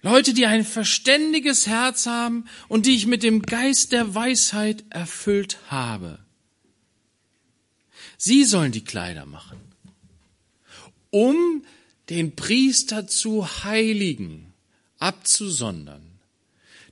[0.00, 5.58] Leute, die ein verständiges Herz haben und die ich mit dem Geist der Weisheit erfüllt
[5.68, 6.20] habe.
[8.18, 9.58] Sie sollen die Kleider machen,
[11.10, 11.64] um
[12.10, 14.52] den Priester zu heiligen,
[14.98, 16.02] abzusondern.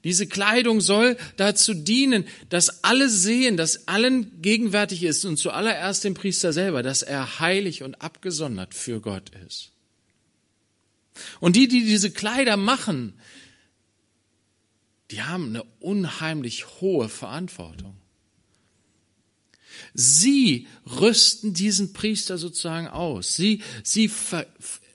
[0.05, 6.15] Diese Kleidung soll dazu dienen, dass alle sehen, dass allen gegenwärtig ist und zuallererst dem
[6.15, 9.73] Priester selber, dass er heilig und abgesondert für Gott ist.
[11.41, 13.15] Und die, die diese Kleider machen,
[15.11, 17.97] die haben eine unheimlich hohe Verantwortung.
[19.95, 20.67] Sie
[21.01, 23.35] rüsten diesen Priester sozusagen aus.
[23.35, 24.11] Sie, sie,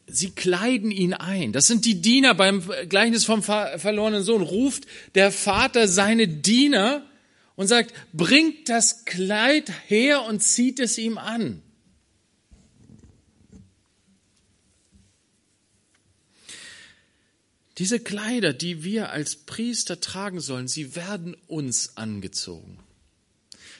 [0.07, 1.53] sie kleiden ihn ein.
[1.53, 4.41] Das sind die Diener beim Gleichnis vom verlorenen Sohn.
[4.41, 7.05] Ruft der Vater seine Diener
[7.55, 11.61] und sagt, bringt das Kleid her und zieht es ihm an.
[17.77, 22.77] Diese Kleider, die wir als Priester tragen sollen, sie werden uns angezogen.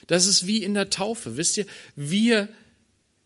[0.06, 1.36] Das ist wie in der Taufe.
[1.36, 2.48] Wisst ihr, wir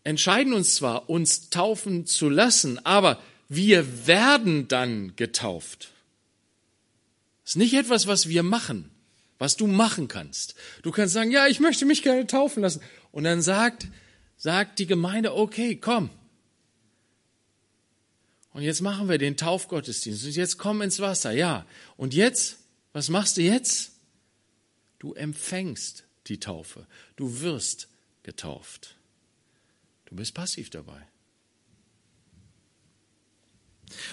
[0.03, 5.91] entscheiden uns zwar, uns taufen zu lassen, aber wir werden dann getauft.
[7.43, 8.89] Das ist nicht etwas, was wir machen,
[9.37, 10.55] was du machen kannst.
[10.81, 12.81] Du kannst sagen, ja, ich möchte mich gerne taufen lassen.
[13.11, 13.87] Und dann sagt
[14.37, 16.09] sagt die Gemeinde, okay, komm.
[18.53, 20.25] Und jetzt machen wir den Taufgottesdienst.
[20.25, 21.65] Und jetzt komm ins Wasser, ja.
[21.95, 22.57] Und jetzt,
[22.93, 23.91] was machst du jetzt?
[24.99, 26.87] Du empfängst die Taufe.
[27.15, 27.87] Du wirst
[28.23, 28.95] getauft.
[30.05, 31.07] Du bist passiv dabei.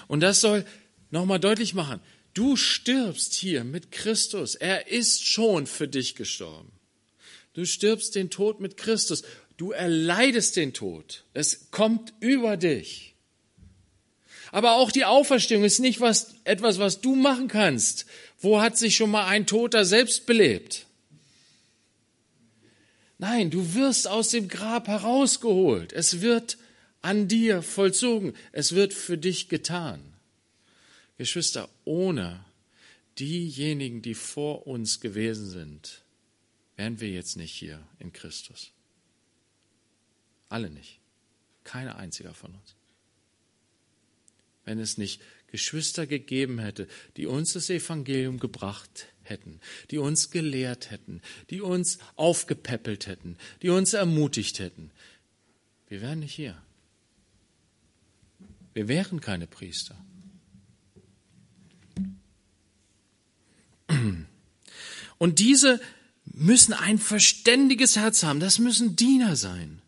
[0.07, 0.65] Und das soll
[1.11, 2.01] nochmal deutlich machen.
[2.33, 4.55] Du stirbst hier mit Christus.
[4.57, 6.73] Er ist schon für dich gestorben.
[7.53, 9.23] Du stirbst den Tod mit Christus.
[9.57, 11.25] Du erleidest den Tod.
[11.33, 13.15] Es kommt über dich.
[14.51, 18.07] Aber auch die Auferstehung ist nicht was, etwas, was du machen kannst.
[18.41, 20.87] Wo hat sich schon mal ein Toter selbst belebt?
[23.19, 25.93] Nein, du wirst aus dem Grab herausgeholt.
[25.93, 26.59] Es wird
[27.01, 28.35] an dir vollzogen.
[28.53, 30.01] Es wird für dich getan.
[31.17, 32.45] Geschwister, ohne
[33.19, 36.03] diejenigen, die vor uns gewesen sind,
[36.77, 38.73] wären wir jetzt nicht hier in Christus.
[40.49, 40.99] Alle nicht.
[41.63, 42.75] Keiner einziger von uns.
[44.65, 49.61] Wenn es nicht Geschwister gegeben hätte, die uns das Evangelium gebracht hätten,
[49.91, 54.91] die uns gelehrt hätten, die uns aufgepäppelt hätten, die uns ermutigt hätten,
[55.89, 56.57] wir wären nicht hier.
[58.73, 59.97] Wir wären keine Priester.
[65.19, 65.81] Und diese
[66.25, 68.41] müssen ein verständiges Herz haben.
[68.41, 69.81] Das müssen Diener sein,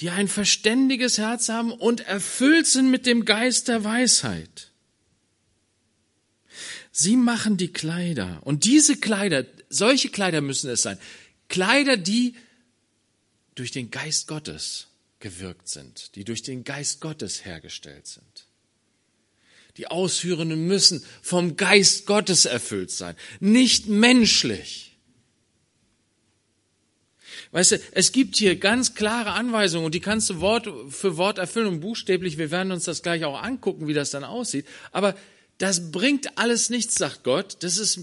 [0.00, 4.69] die ein verständiges Herz haben und erfüllt sind mit dem Geist der Weisheit.
[6.92, 8.40] Sie machen die Kleider.
[8.44, 10.98] Und diese Kleider, solche Kleider müssen es sein.
[11.48, 12.34] Kleider, die
[13.54, 18.46] durch den Geist Gottes gewirkt sind, die durch den Geist Gottes hergestellt sind.
[19.76, 24.96] Die Ausführenden müssen vom Geist Gottes erfüllt sein, nicht menschlich.
[27.52, 31.38] Weißt du, es gibt hier ganz klare Anweisungen und die kannst du Wort für Wort
[31.38, 32.38] erfüllen und buchstäblich.
[32.38, 34.66] Wir werden uns das gleich auch angucken, wie das dann aussieht.
[34.92, 35.16] Aber
[35.60, 37.58] das bringt alles nichts, sagt Gott.
[37.60, 38.00] Das ist,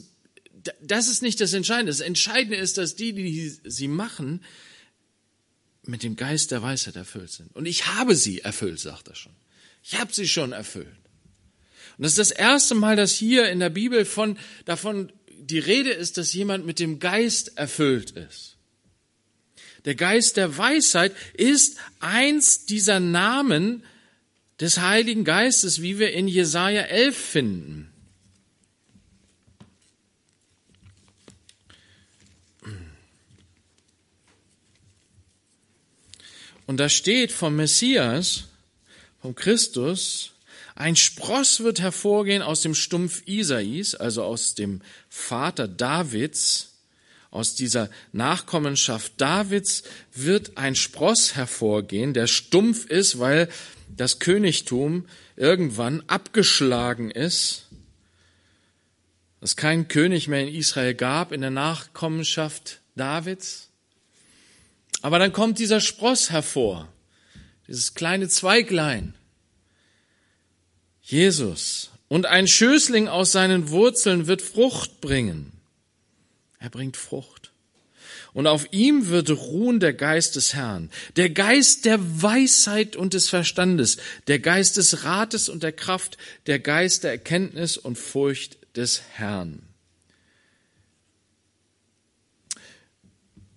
[0.79, 1.91] das ist nicht das Entscheidende.
[1.91, 4.43] Das Entscheidende ist, dass die, die sie machen,
[5.83, 7.53] mit dem Geist der Weisheit erfüllt sind.
[7.55, 9.31] Und ich habe sie erfüllt, sagt er schon.
[9.81, 10.85] Ich habe sie schon erfüllt.
[11.97, 15.91] Und das ist das erste Mal, dass hier in der Bibel von, davon die Rede
[15.91, 18.57] ist, dass jemand mit dem Geist erfüllt ist.
[19.85, 23.83] Der Geist der Weisheit ist eins dieser Namen
[24.59, 27.93] des Heiligen Geistes, wie wir in Jesaja 11 finden.
[36.65, 38.43] Und da steht vom Messias,
[39.21, 40.33] vom Christus,
[40.75, 46.73] ein Spross wird hervorgehen aus dem Stumpf Isais, also aus dem Vater Davids,
[47.31, 53.49] aus dieser Nachkommenschaft Davids wird ein Spross hervorgehen, der stumpf ist, weil
[53.95, 57.67] das Königtum irgendwann abgeschlagen ist,
[59.39, 63.69] es keinen König mehr in Israel gab in der Nachkommenschaft Davids.
[65.01, 66.91] Aber dann kommt dieser Spross hervor,
[67.67, 69.13] dieses kleine Zweiglein.
[71.01, 71.91] Jesus.
[72.07, 75.51] Und ein Schößling aus seinen Wurzeln wird Frucht bringen.
[76.59, 77.46] Er bringt Frucht.
[78.37, 83.29] Und auf ihm wird ruhen der Geist des Herrn, der Geist der Weisheit und des
[83.29, 83.97] Verstandes,
[84.27, 89.63] der Geist des Rates und der Kraft, der Geist der Erkenntnis und Furcht des Herrn.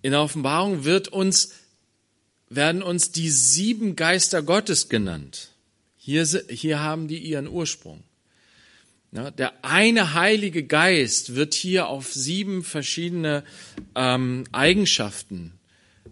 [0.01, 1.51] In der Offenbarung wird uns,
[2.49, 5.49] werden uns die sieben Geister Gottes genannt.
[5.95, 8.03] Hier, hier haben die ihren Ursprung.
[9.11, 13.43] Der eine Heilige Geist wird hier auf sieben verschiedene
[13.93, 15.59] ähm, Eigenschaften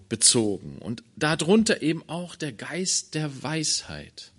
[0.09, 4.33] bezogen und darunter eben auch der Geist der Weisheit.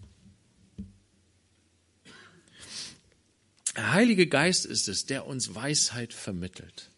[3.76, 6.90] Der Heilige Geist ist es, der uns Weisheit vermittelt.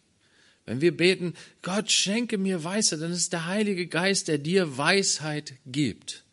[0.65, 5.53] Wenn wir beten, Gott schenke mir Weisheit, dann ist der Heilige Geist, der dir Weisheit
[5.65, 6.23] gibt.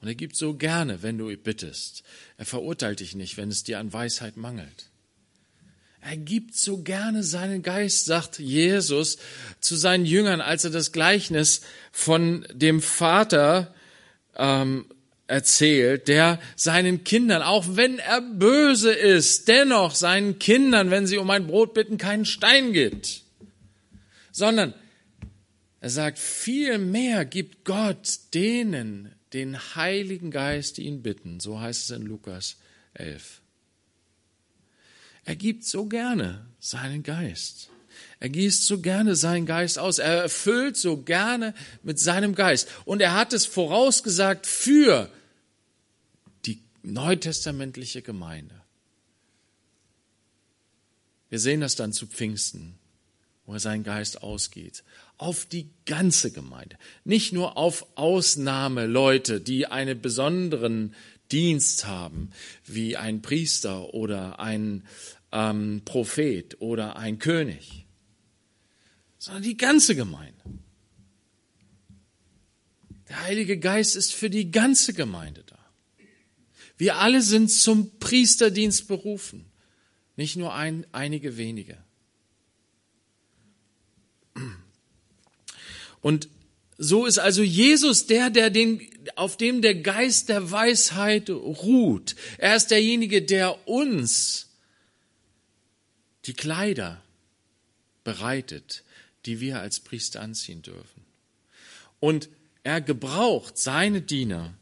[0.00, 2.02] Und er gibt so gerne, wenn du bittest.
[2.38, 4.90] Er verurteilt dich nicht, wenn es dir an Weisheit mangelt.
[6.00, 9.18] Er gibt so gerne seinen Geist, sagt Jesus
[9.60, 13.74] zu seinen Jüngern, als er das Gleichnis von dem Vater
[14.36, 14.86] ähm,
[15.26, 21.28] erzählt, der seinen Kindern, auch wenn er böse ist, dennoch seinen Kindern, wenn sie um
[21.30, 23.22] ein Brot bitten, keinen Stein gibt,
[24.30, 24.74] sondern
[25.80, 31.40] er sagt, viel mehr gibt Gott denen, den Heiligen Geist, die ihn bitten.
[31.40, 32.56] So heißt es in Lukas
[32.94, 33.40] 11.
[35.24, 37.68] Er gibt so gerne seinen Geist.
[38.20, 39.98] Er gießt so gerne seinen Geist aus.
[39.98, 42.68] Er erfüllt so gerne mit seinem Geist.
[42.84, 45.10] Und er hat es vorausgesagt für
[46.44, 48.54] die neutestamentliche Gemeinde.
[51.28, 52.78] Wir sehen das dann zu Pfingsten,
[53.46, 54.84] wo er seinen Geist ausgeht.
[55.16, 56.76] Auf die ganze Gemeinde.
[57.04, 60.94] Nicht nur auf Ausnahmeleute, die einen besonderen
[61.32, 62.30] Dienst haben,
[62.66, 64.84] wie ein Priester oder ein
[65.32, 67.86] ähm, Prophet oder ein König
[69.26, 70.40] sondern die ganze Gemeinde.
[73.08, 75.58] Der Heilige Geist ist für die ganze Gemeinde da.
[76.78, 79.46] Wir alle sind zum Priesterdienst berufen,
[80.14, 81.76] nicht nur ein, einige wenige.
[86.00, 86.28] Und
[86.78, 88.80] so ist also Jesus der, der den,
[89.16, 92.16] auf dem der Geist der Weisheit ruht.
[92.38, 94.48] Er ist derjenige, der uns
[96.26, 97.02] die Kleider
[98.04, 98.84] bereitet,
[99.24, 101.04] die wir als Priester anziehen dürfen.
[101.98, 102.28] Und
[102.62, 104.54] er gebraucht seine Diener,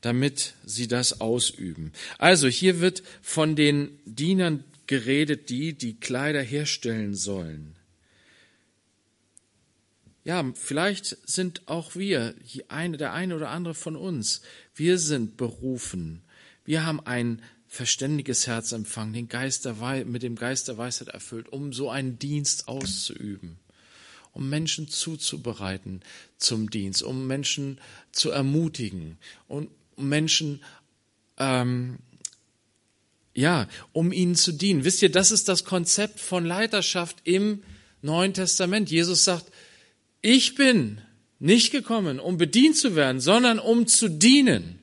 [0.00, 1.92] damit sie das ausüben.
[2.18, 7.77] Also hier wird von den Dienern geredet, die die Kleider herstellen sollen.
[10.24, 12.34] Ja, vielleicht sind auch wir,
[12.98, 14.42] der eine oder andere von uns,
[14.74, 16.22] wir sind berufen.
[16.64, 21.48] Wir haben ein verständiges Herz empfangen, den Geist der mit dem Geist der Weisheit erfüllt,
[21.48, 23.58] um so einen Dienst auszuüben
[24.38, 26.00] um Menschen zuzubereiten
[26.36, 27.80] zum Dienst, um Menschen
[28.12, 30.62] zu ermutigen und um Menschen,
[31.38, 31.98] ähm,
[33.34, 34.84] ja, um ihnen zu dienen.
[34.84, 37.64] Wisst ihr, das ist das Konzept von Leiterschaft im
[38.00, 38.90] Neuen Testament.
[38.90, 39.46] Jesus sagt,
[40.20, 41.00] ich bin
[41.38, 44.78] nicht gekommen, um bedient zu werden, sondern um zu dienen.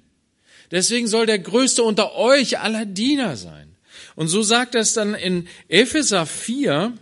[0.72, 3.76] Deswegen soll der Größte unter euch aller Diener sein.
[4.16, 6.94] Und so sagt es dann in Epheser 4,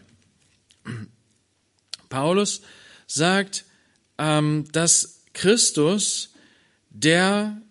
[2.10, 2.62] Paulus
[3.08, 3.66] sagt,
[4.18, 6.30] ähm, dass Christus
[6.90, 7.62] der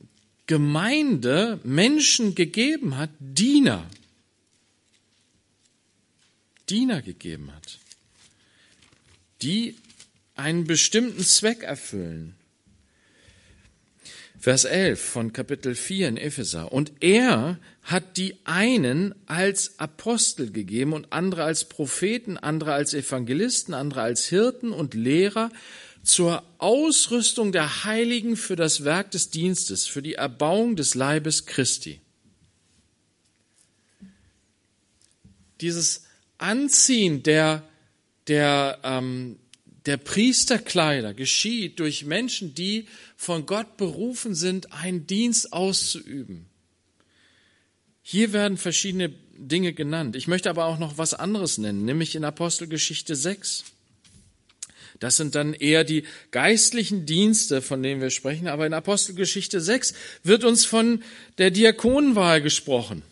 [0.47, 3.89] Gemeinde Menschen gegeben hat, Diener.
[6.69, 7.79] Diener gegeben hat,
[9.43, 9.77] die
[10.35, 12.35] einen bestimmten Zweck erfüllen.
[14.43, 16.73] Vers 11 von Kapitel 4 in Epheser.
[16.73, 23.73] Und er hat die einen als Apostel gegeben und andere als Propheten, andere als Evangelisten,
[23.73, 25.51] andere als Hirten und Lehrer
[26.03, 32.01] zur Ausrüstung der Heiligen für das Werk des Dienstes, für die Erbauung des Leibes Christi.
[35.61, 36.03] Dieses
[36.39, 37.63] Anziehen der,
[38.27, 39.39] der, ähm,
[39.87, 46.47] der Priesterkleider geschieht durch Menschen, die von Gott berufen sind, einen Dienst auszuüben.
[48.03, 50.15] Hier werden verschiedene Dinge genannt.
[50.17, 53.65] Ich möchte aber auch noch was anderes nennen, nämlich in Apostelgeschichte 6.
[55.01, 58.47] Das sind dann eher die geistlichen Dienste, von denen wir sprechen.
[58.47, 61.03] Aber in Apostelgeschichte 6 wird uns von
[61.39, 63.03] der Diakonenwahl gesprochen.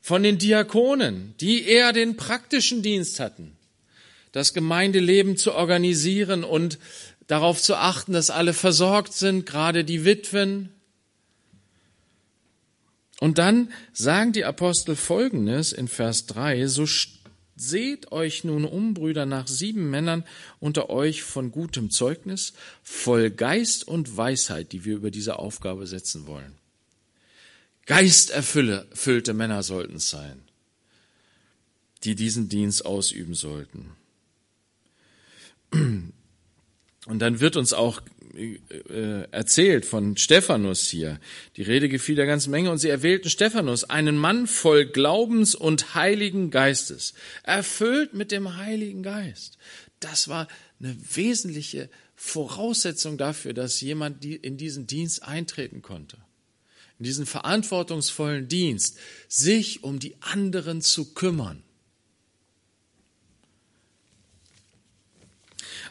[0.00, 3.55] Von den Diakonen, die eher den praktischen Dienst hatten
[4.36, 6.78] das Gemeindeleben zu organisieren und
[7.26, 10.68] darauf zu achten, dass alle versorgt sind, gerade die Witwen.
[13.18, 16.84] Und dann sagen die Apostel Folgendes in Vers 3, so
[17.56, 20.22] seht euch nun um, Brüder, nach sieben Männern
[20.60, 26.26] unter euch von gutem Zeugnis, voll Geist und Weisheit, die wir über diese Aufgabe setzen
[26.26, 26.52] wollen.
[27.86, 30.42] Geisterfüllte Männer sollten es sein,
[32.04, 33.96] die diesen Dienst ausüben sollten.
[35.72, 38.02] Und dann wird uns auch
[38.36, 41.18] äh, erzählt von Stephanus hier.
[41.56, 45.94] Die Rede gefiel der ganzen Menge und sie erwählten Stephanus, einen Mann voll Glaubens und
[45.94, 49.56] Heiligen Geistes, erfüllt mit dem Heiligen Geist.
[50.00, 50.48] Das war
[50.80, 56.18] eine wesentliche Voraussetzung dafür, dass jemand in diesen Dienst eintreten konnte.
[56.98, 58.98] In diesen verantwortungsvollen Dienst,
[59.28, 61.62] sich um die anderen zu kümmern.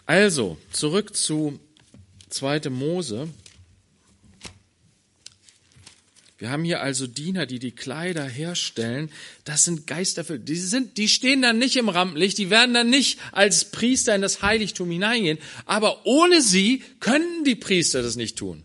[0.06, 1.60] Also, zurück zu
[2.30, 2.70] 2.
[2.70, 3.28] Mose.
[6.38, 9.10] Wir haben hier also Diener, die die Kleider herstellen.
[9.46, 10.48] Das sind Geisterfüllt.
[10.48, 12.38] Die sind, die stehen dann nicht im Rampenlicht.
[12.38, 15.40] Die werden dann nicht als Priester in das Heiligtum hineingehen.
[15.66, 18.64] Aber ohne sie können die Priester das nicht tun.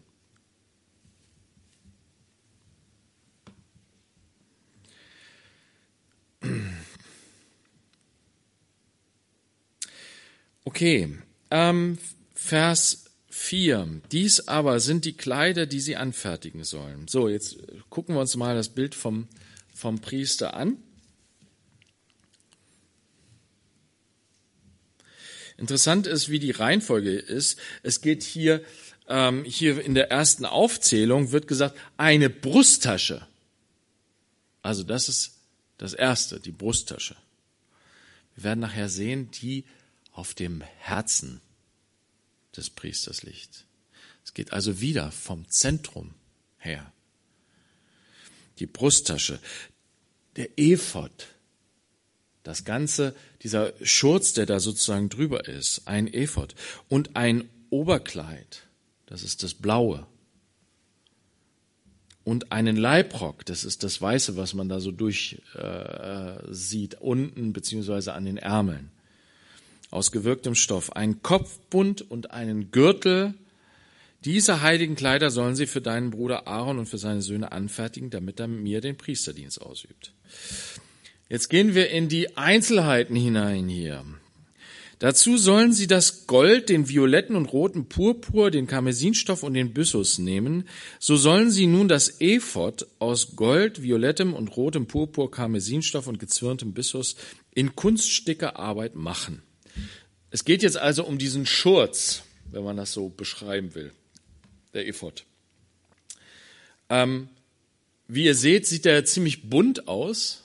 [10.65, 11.09] Okay,
[11.51, 11.99] ähm,
[12.35, 14.03] Vers 4.
[14.11, 17.09] Dies aber sind die Kleider, die sie anfertigen sollen.
[17.09, 19.29] So, jetzt gucken wir uns mal das Bild vom,
[19.75, 20.77] vom Priester an.
[25.57, 27.59] Interessant ist, wie die Reihenfolge ist.
[27.83, 28.65] Es geht hier,
[29.09, 33.27] ähm, hier in der ersten Aufzählung wird gesagt, eine Brusttasche.
[34.63, 35.37] Also das ist
[35.77, 37.15] das erste, die Brusttasche.
[38.35, 39.65] Wir werden nachher sehen, die
[40.21, 41.41] auf dem Herzen
[42.55, 43.65] des Priesters liegt.
[44.23, 46.13] Es geht also wieder vom Zentrum
[46.59, 46.93] her.
[48.59, 49.41] Die Brusttasche,
[50.37, 51.29] der Ephod,
[52.43, 56.55] das Ganze, dieser Schurz, der da sozusagen drüber ist, ein Ephod
[56.91, 58.65] und ein Oberkleid,
[59.07, 60.07] das ist das Blaue.
[62.25, 67.55] Und einen Leibrock, das ist das Weiße, was man da so durch äh, sieht, unten
[67.55, 68.93] beziehungsweise an den Ärmeln.
[69.91, 70.93] Aus gewirktem Stoff.
[70.93, 73.35] Ein Kopfbund und einen Gürtel.
[74.25, 78.39] Diese heiligen Kleider sollen sie für deinen Bruder Aaron und für seine Söhne anfertigen, damit
[78.39, 80.13] er mir den Priesterdienst ausübt.
[81.29, 84.05] Jetzt gehen wir in die Einzelheiten hinein hier.
[85.01, 90.19] Dazu sollen sie das Gold, den violetten und roten Purpur, den Karmesinstoff und den Byssus
[90.19, 90.69] nehmen.
[90.99, 96.75] So sollen sie nun das Ephod aus Gold, violettem und rotem Purpur, Karmesinstoff und gezwirntem
[96.75, 97.17] Byssus
[97.55, 99.43] in Kunststickerarbeit machen.
[100.31, 103.93] Es geht jetzt also um diesen Schurz, wenn man das so beschreiben will,
[104.75, 105.25] der Ephod.
[106.89, 107.29] Ähm,
[108.07, 110.45] wie ihr seht, sieht er ziemlich bunt aus.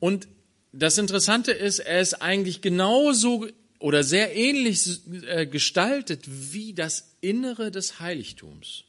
[0.00, 0.28] Und
[0.72, 3.48] das Interessante ist, er ist eigentlich genauso
[3.78, 8.84] oder sehr ähnlich äh, gestaltet wie das Innere des Heiligtums.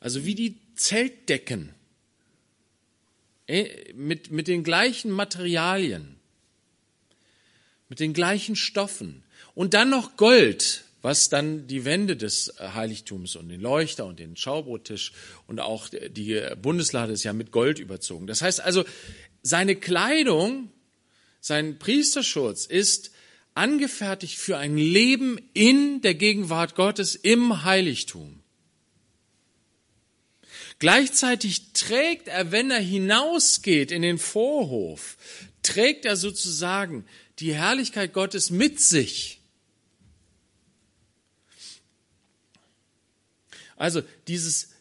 [0.00, 1.74] Also wie die Zeltdecken
[3.46, 6.16] äh, mit, mit den gleichen Materialien,
[7.94, 9.22] mit den gleichen Stoffen
[9.54, 14.36] und dann noch Gold, was dann die Wände des Heiligtums und den Leuchter und den
[14.36, 15.12] Schaubrottisch
[15.46, 18.26] und auch die Bundeslade ist ja mit Gold überzogen.
[18.26, 18.84] Das heißt also,
[19.42, 20.72] seine Kleidung,
[21.40, 23.12] sein Priesterschutz ist
[23.54, 28.40] angefertigt für ein Leben in der Gegenwart Gottes im Heiligtum.
[30.80, 35.16] Gleichzeitig trägt er, wenn er hinausgeht in den Vorhof,
[35.62, 37.04] trägt er sozusagen
[37.38, 39.40] die Herrlichkeit Gottes mit sich.
[43.76, 44.74] Also dieses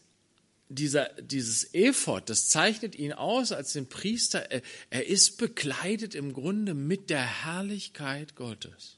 [0.76, 4.52] dieser, dieses Ephod, das zeichnet ihn aus als den Priester.
[4.52, 8.98] Er, er ist bekleidet im Grunde mit der Herrlichkeit Gottes.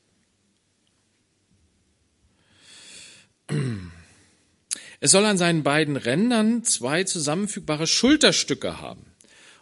[4.99, 9.06] Es soll an seinen beiden Rändern zwei zusammenfügbare Schulterstücke haben.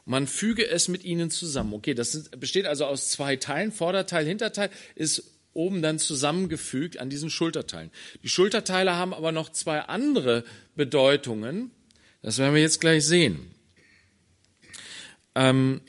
[0.06, 1.74] Man füge es mit ihnen zusammen.
[1.74, 3.72] Okay, das besteht also aus zwei Teilen.
[3.72, 5.24] Vorderteil, Hinterteil ist
[5.54, 7.92] oben dann zusammengefügt an diesen Schulterteilen.
[8.24, 10.44] Die Schulterteile haben aber noch zwei andere
[10.76, 11.72] Bedeutungen.
[12.22, 13.52] Das werden wir jetzt gleich sehen.
[15.36, 15.82] Ähm,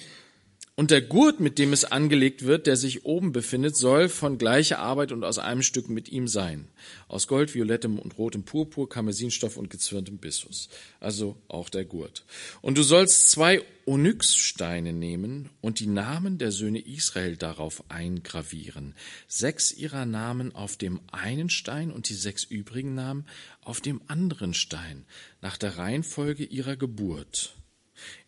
[0.76, 4.80] und der Gurt, mit dem es angelegt wird, der sich oben befindet, soll von gleicher
[4.80, 6.66] Arbeit und aus einem Stück mit ihm sein.
[7.06, 10.68] Aus Gold, violettem und rotem Purpur, Karmesinstoff und gezwirntem Bissus.
[10.98, 12.24] Also auch der Gurt.
[12.60, 18.94] Und du sollst zwei Onyxsteine nehmen und die Namen der Söhne Israel darauf eingravieren.
[19.28, 23.26] Sechs ihrer Namen auf dem einen Stein und die sechs übrigen Namen
[23.62, 25.04] auf dem anderen Stein,
[25.40, 27.54] nach der Reihenfolge ihrer Geburt.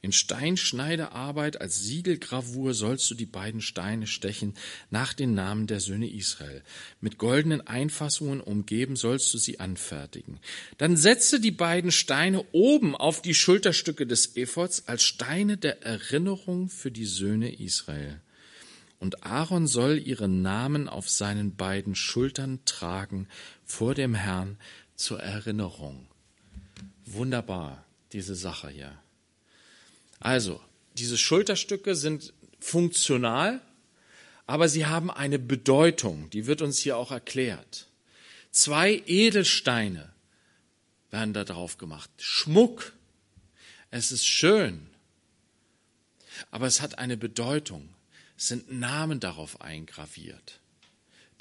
[0.01, 4.55] In Steinschneidearbeit als Siegelgravur sollst du die beiden Steine stechen
[4.91, 6.63] nach den Namen der Söhne Israel.
[7.01, 10.39] Mit goldenen Einfassungen umgeben sollst du sie anfertigen.
[10.79, 16.69] Dann setze die beiden Steine oben auf die Schulterstücke des Ephods als Steine der Erinnerung
[16.69, 18.21] für die Söhne Israel.
[18.99, 23.29] Und Aaron soll ihren Namen auf seinen beiden Schultern tragen
[23.65, 24.57] vor dem Herrn
[24.95, 26.07] zur Erinnerung.
[27.05, 28.99] Wunderbar, diese Sache hier.
[30.21, 30.61] Also,
[30.95, 33.61] diese Schulterstücke sind funktional,
[34.47, 37.89] aber sie haben eine Bedeutung, die wird uns hier auch erklärt.
[38.51, 40.13] Zwei Edelsteine
[41.11, 42.11] werden da drauf gemacht.
[42.19, 42.93] Schmuck.
[43.91, 44.89] Es ist schön.
[46.51, 47.89] Aber es hat eine Bedeutung.
[48.37, 50.61] Es sind Namen darauf eingraviert.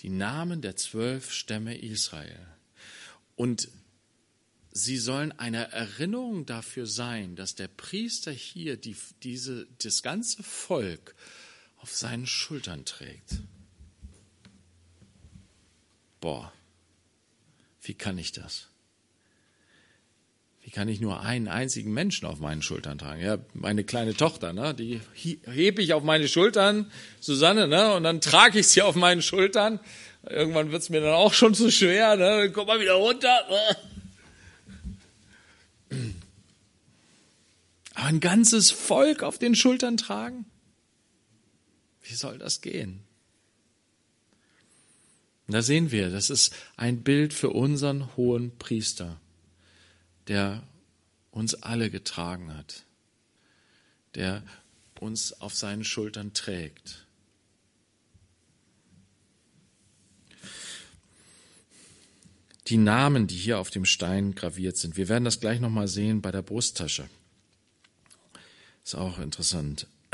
[0.02, 2.48] Die Namen der zwölf Stämme Israel.
[3.36, 3.70] Und
[4.76, 11.16] sie sollen eine Erinnerung dafür sein, dass der Priester hier die, diese, das ganze Volk
[11.78, 13.40] auf seinen Schultern trägt.
[16.20, 16.52] Boah,
[17.84, 18.68] wie kann ich das?
[20.62, 23.22] Wie kann ich nur einen einzigen Menschen auf meinen Schultern tragen?
[23.22, 28.20] Ja, meine kleine Tochter, ne, die hebe ich auf meine Schultern, Susanne, ne, und dann
[28.20, 29.80] trage ich sie auf meinen Schultern.
[30.28, 33.40] Irgendwann wird's mir dann auch schon zu schwer, ne, komm mal wieder runter.
[37.96, 40.46] Aber ein ganzes Volk auf den Schultern tragen?
[42.04, 43.02] Wie soll das gehen?
[45.48, 49.20] Da sehen wir, das ist ein Bild für unseren hohen Priester,
[50.28, 50.64] der
[51.32, 52.84] uns alle getragen hat,
[54.16, 54.44] der
[55.00, 57.06] uns auf seinen Schultern trägt.
[62.68, 66.22] Die Namen, die hier auf dem Stein graviert sind, wir werden das gleich nochmal sehen
[66.22, 67.08] bei der Brusttasche.
[68.86, 69.88] Ist auch interessant.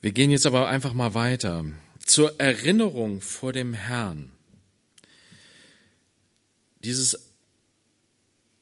[0.00, 1.64] Wir gehen jetzt aber einfach mal weiter
[1.98, 4.30] zur Erinnerung vor dem Herrn.
[6.84, 7.18] Dieses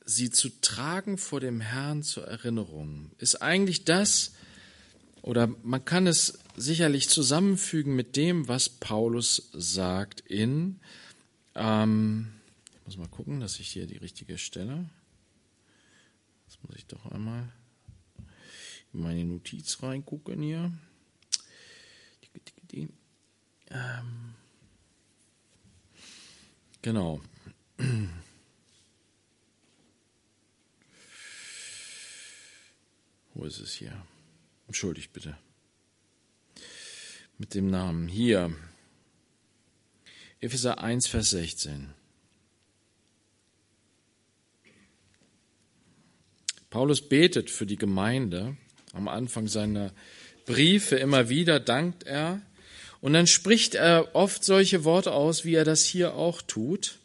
[0.06, 4.32] sie zu tragen vor dem Herrn zur Erinnerung ist eigentlich das,
[5.20, 10.80] oder man kann es sicherlich zusammenfügen mit dem, was Paulus sagt in,
[11.54, 12.32] ähm,
[12.72, 14.86] ich muss mal gucken, dass ich hier die richtige Stelle,
[16.62, 17.52] muss ich doch einmal
[18.92, 20.72] in meine Notiz reingucken hier.
[23.70, 24.34] Ähm,
[26.82, 27.20] genau.
[33.34, 34.04] Wo ist es hier?
[34.66, 35.38] Entschuldigt bitte.
[37.38, 38.54] Mit dem Namen hier.
[40.40, 41.94] Epheser 1, Vers 16.
[46.70, 48.56] Paulus betet für die Gemeinde.
[48.92, 49.92] Am Anfang seiner
[50.46, 52.40] Briefe immer wieder dankt er
[53.00, 56.98] und dann spricht er oft solche Worte aus, wie er das hier auch tut.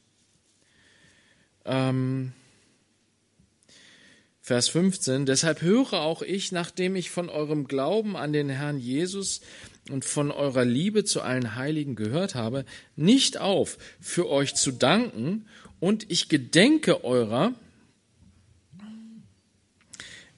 [1.66, 2.34] Ähm,
[4.42, 5.26] Vers 15.
[5.26, 9.42] Deshalb höre auch ich, nachdem ich von eurem Glauben an den Herrn Jesus
[9.90, 15.48] und von eurer Liebe zu allen Heiligen gehört habe, nicht auf, für euch zu danken,
[15.80, 17.54] und ich gedenke eurer,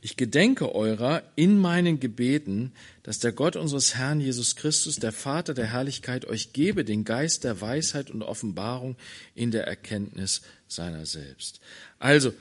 [0.07, 2.71] ich gedenke eurer in meinen Gebeten,
[3.03, 7.43] dass der Gott unseres Herrn Jesus Christus, der Vater der Herrlichkeit, euch gebe den Geist
[7.43, 8.95] der Weisheit und Offenbarung
[9.35, 11.59] in der Erkenntnis seiner selbst.
[11.99, 12.33] Also,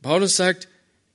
[0.00, 0.68] Paulus sagt,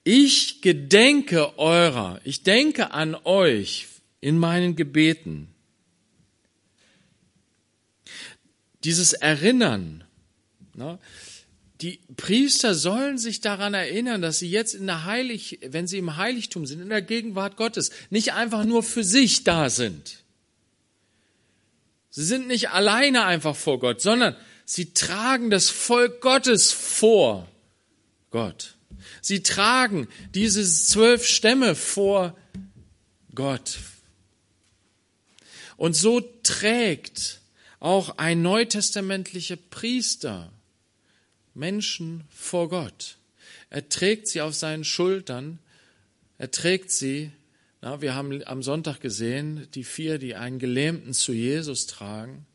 [0.04, 3.88] ich gedenke eurer, ich denke an euch
[4.20, 5.48] in meinen Gebeten.
[8.84, 10.04] Dieses Erinnern,
[10.74, 11.00] ne,
[11.82, 16.18] die Priester sollen sich daran erinnern, dass sie jetzt in der Heilig, wenn sie im
[16.18, 20.24] Heiligtum sind, in der Gegenwart Gottes, nicht einfach nur für sich da sind.
[22.10, 27.48] Sie sind nicht alleine einfach vor Gott, sondern sie tragen das Volk Gottes vor
[28.32, 28.76] Gott.
[29.22, 32.36] Sie tragen diese zwölf Stämme vor
[33.36, 33.78] Gott.
[35.76, 37.40] Und so trägt
[37.80, 40.52] auch ein neutestamentlicher Priester
[41.58, 43.18] Menschen vor Gott.
[43.70, 45.60] Er trägt sie auf seinen Schultern.
[46.38, 47.32] Er trägt sie.
[47.82, 52.46] Na, wir haben am Sonntag gesehen, die vier, die einen Gelähmten zu Jesus tragen.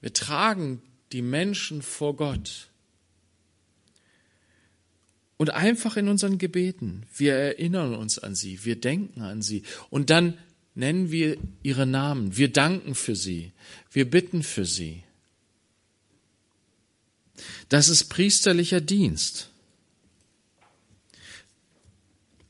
[0.00, 0.82] Wir tragen
[1.12, 2.68] die Menschen vor Gott.
[5.36, 7.06] Und einfach in unseren Gebeten.
[7.16, 8.64] Wir erinnern uns an sie.
[8.64, 9.62] Wir denken an sie.
[9.88, 10.36] Und dann
[10.74, 12.36] nennen wir ihre Namen.
[12.36, 13.52] Wir danken für sie.
[13.90, 15.04] Wir bitten für sie.
[17.68, 19.50] Das ist priesterlicher Dienst.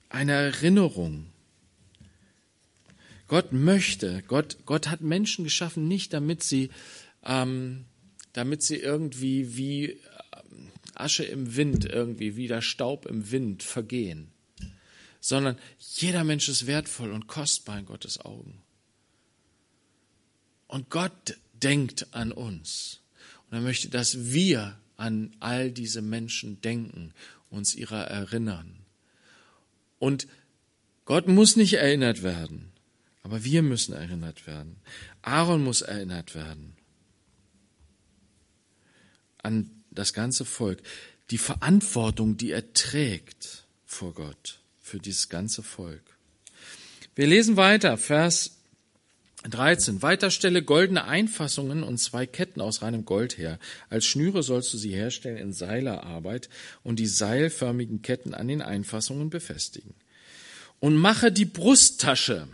[0.08, 1.26] Eine Erinnerung.
[3.26, 6.70] Gott möchte, Gott, Gott hat Menschen geschaffen, nicht damit sie,
[7.24, 7.84] ähm,
[8.32, 14.30] damit sie irgendwie wie ähm, Asche im Wind, irgendwie wie der Staub im Wind vergehen,
[15.20, 18.62] sondern jeder Mensch ist wertvoll und kostbar in Gottes Augen.
[20.68, 23.00] Und Gott denkt an uns.
[23.50, 27.14] Und er möchte, dass wir an all diese Menschen denken,
[27.48, 28.84] uns ihrer erinnern.
[29.98, 30.28] Und
[31.06, 32.72] Gott muss nicht erinnert werden,
[33.22, 34.76] aber wir müssen erinnert werden.
[35.22, 36.76] Aaron muss erinnert werden
[39.42, 40.82] an das ganze Volk,
[41.30, 46.02] die Verantwortung, die er trägt vor Gott für dieses ganze Volk.
[47.14, 48.57] Wir lesen weiter, Vers
[49.50, 50.02] 13.
[50.02, 53.58] Weiter stelle goldene Einfassungen und zwei Ketten aus reinem Gold her.
[53.90, 56.48] Als Schnüre sollst du sie herstellen in Seilerarbeit
[56.82, 59.94] und die seilförmigen Ketten an den Einfassungen befestigen.
[60.80, 62.48] Und mache die Brusttasche.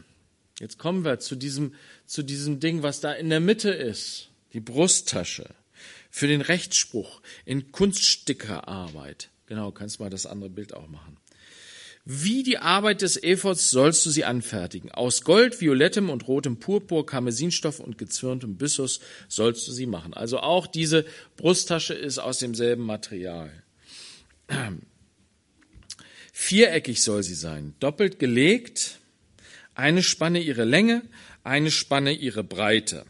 [0.60, 1.74] Jetzt kommen wir zu diesem,
[2.06, 4.28] zu diesem Ding, was da in der Mitte ist.
[4.52, 5.48] Die Brusttasche.
[6.10, 9.30] Für den Rechtsspruch in Kunststickerarbeit.
[9.46, 11.16] Genau, kannst mal das andere Bild auch machen.
[12.06, 14.90] Wie die Arbeit des Ephods sollst du sie anfertigen.
[14.90, 20.12] Aus Gold, violettem und rotem Purpur, Karmesinstoff und gezwirntem Byssus sollst du sie machen.
[20.12, 23.50] Also auch diese Brusttasche ist aus demselben Material.
[26.32, 28.98] Viereckig soll sie sein, doppelt gelegt,
[29.74, 31.02] eine Spanne ihre Länge,
[31.42, 33.06] eine Spanne ihre Breite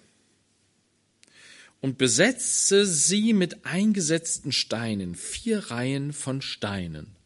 [1.81, 7.17] und besetzte sie mit eingesetzten Steinen, vier Reihen von Steinen.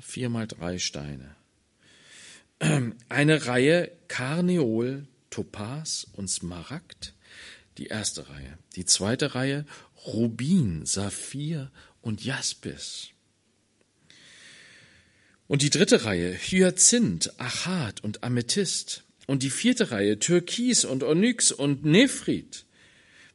[0.00, 1.36] Vier mal drei Steine.
[3.08, 7.14] Eine Reihe Karneol, Topaz und Smaragd,
[7.78, 8.58] die erste Reihe.
[8.76, 9.64] Die zweite Reihe
[10.06, 11.70] Rubin, Saphir
[12.00, 13.10] und Jaspis.
[15.46, 19.04] Und die dritte Reihe Hyazinth, Achat und Amethyst.
[19.26, 22.64] Und die vierte Reihe Türkis und Onyx und Nephrit.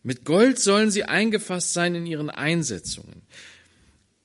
[0.02, 3.22] Mit Gold sollen sie eingefasst sein in ihren Einsetzungen.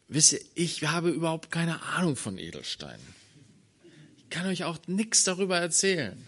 [0.08, 3.14] Wisst ihr, ich habe überhaupt keine Ahnung von Edelsteinen.
[4.16, 6.24] Ich kann euch auch nichts darüber erzählen.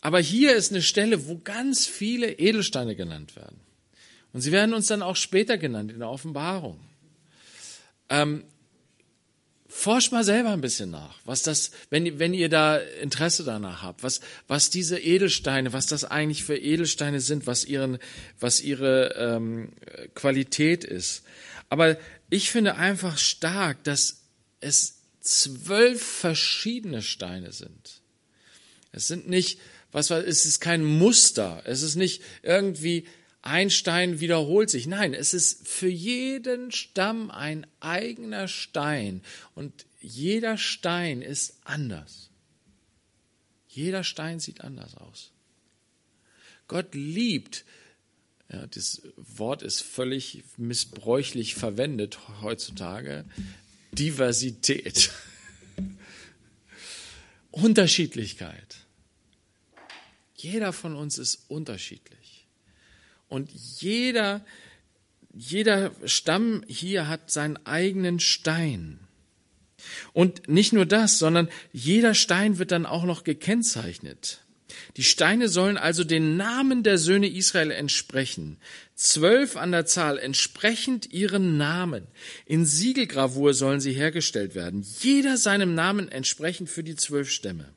[0.00, 3.60] Aber hier ist eine Stelle, wo ganz viele Edelsteine genannt werden.
[4.32, 6.78] Und sie werden uns dann auch später genannt in der Offenbarung.
[8.08, 8.44] Ähm,
[9.68, 14.02] forscht mal selber ein bisschen nach, was das, wenn, wenn ihr da Interesse danach habt,
[14.02, 17.98] was, was diese Edelsteine, was das eigentlich für Edelsteine sind, was ihren,
[18.38, 19.72] was ihre ähm,
[20.14, 21.24] Qualität ist.
[21.68, 21.98] Aber
[22.30, 24.22] ich finde einfach stark, dass
[24.60, 28.00] es zwölf verschiedene Steine sind.
[28.92, 29.58] Es sind nicht,
[29.92, 31.62] was war, es ist kein Muster.
[31.64, 33.06] Es ist nicht irgendwie
[33.42, 34.86] ein Stein wiederholt sich.
[34.86, 39.22] Nein, es ist für jeden Stamm ein eigener Stein
[39.54, 42.30] und jeder Stein ist anders.
[43.68, 45.32] Jeder Stein sieht anders aus.
[46.66, 47.64] Gott liebt,
[48.52, 53.24] ja, das Wort ist völlig missbräuchlich verwendet heutzutage,
[53.92, 55.10] Diversität,
[57.50, 58.76] Unterschiedlichkeit.
[60.34, 62.46] Jeder von uns ist unterschiedlich.
[63.28, 64.44] Und jeder,
[65.34, 69.00] jeder Stamm hier hat seinen eigenen Stein.
[70.12, 74.45] Und nicht nur das, sondern jeder Stein wird dann auch noch gekennzeichnet.
[74.96, 78.56] Die Steine sollen also den Namen der Söhne Israel entsprechen.
[78.94, 82.06] Zwölf an der Zahl, entsprechend ihren Namen.
[82.46, 84.86] In Siegelgravur sollen sie hergestellt werden.
[85.00, 87.68] Jeder seinem Namen entsprechend für die zwölf Stämme.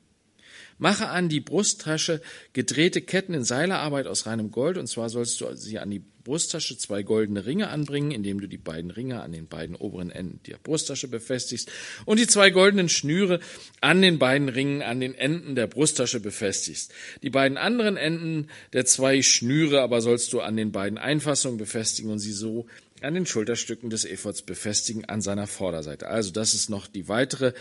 [0.78, 2.22] Mache an die Brusttasche
[2.54, 6.76] gedrehte Ketten in Seilerarbeit aus reinem Gold, und zwar sollst du sie an die Brusttasche
[6.76, 10.58] zwei goldene Ringe anbringen, indem du die beiden Ringe an den beiden oberen Enden der
[10.58, 11.70] Brusttasche befestigst
[12.04, 13.40] und die zwei goldenen Schnüre
[13.80, 16.92] an den beiden Ringen an den Enden der Brusttasche befestigst.
[17.22, 22.10] Die beiden anderen Enden der zwei Schnüre aber sollst du an den beiden Einfassungen befestigen
[22.10, 22.66] und sie so
[23.02, 26.08] an den Schulterstücken des Ephods befestigen an seiner Vorderseite.
[26.08, 27.52] Also das ist noch die weitere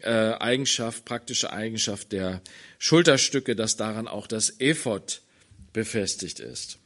[0.00, 2.40] äh, Eigenschaft, praktische Eigenschaft der
[2.78, 5.22] Schulterstücke, dass daran auch das Ephod
[5.72, 6.78] befestigt ist.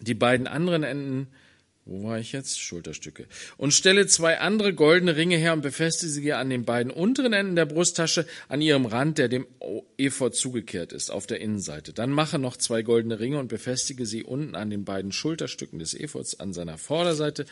[0.00, 1.28] Die beiden anderen Enden,
[1.86, 2.58] wo war ich jetzt?
[2.60, 3.26] Schulterstücke.
[3.58, 7.56] Und stelle zwei andere goldene Ringe her und befestige sie an den beiden unteren Enden
[7.56, 9.46] der Brusttasche an ihrem Rand, der dem
[9.98, 11.92] Ephod zugekehrt ist, auf der Innenseite.
[11.92, 15.92] Dann mache noch zwei goldene Ringe und befestige sie unten an den beiden Schulterstücken des
[15.92, 17.44] Ephods an seiner Vorderseite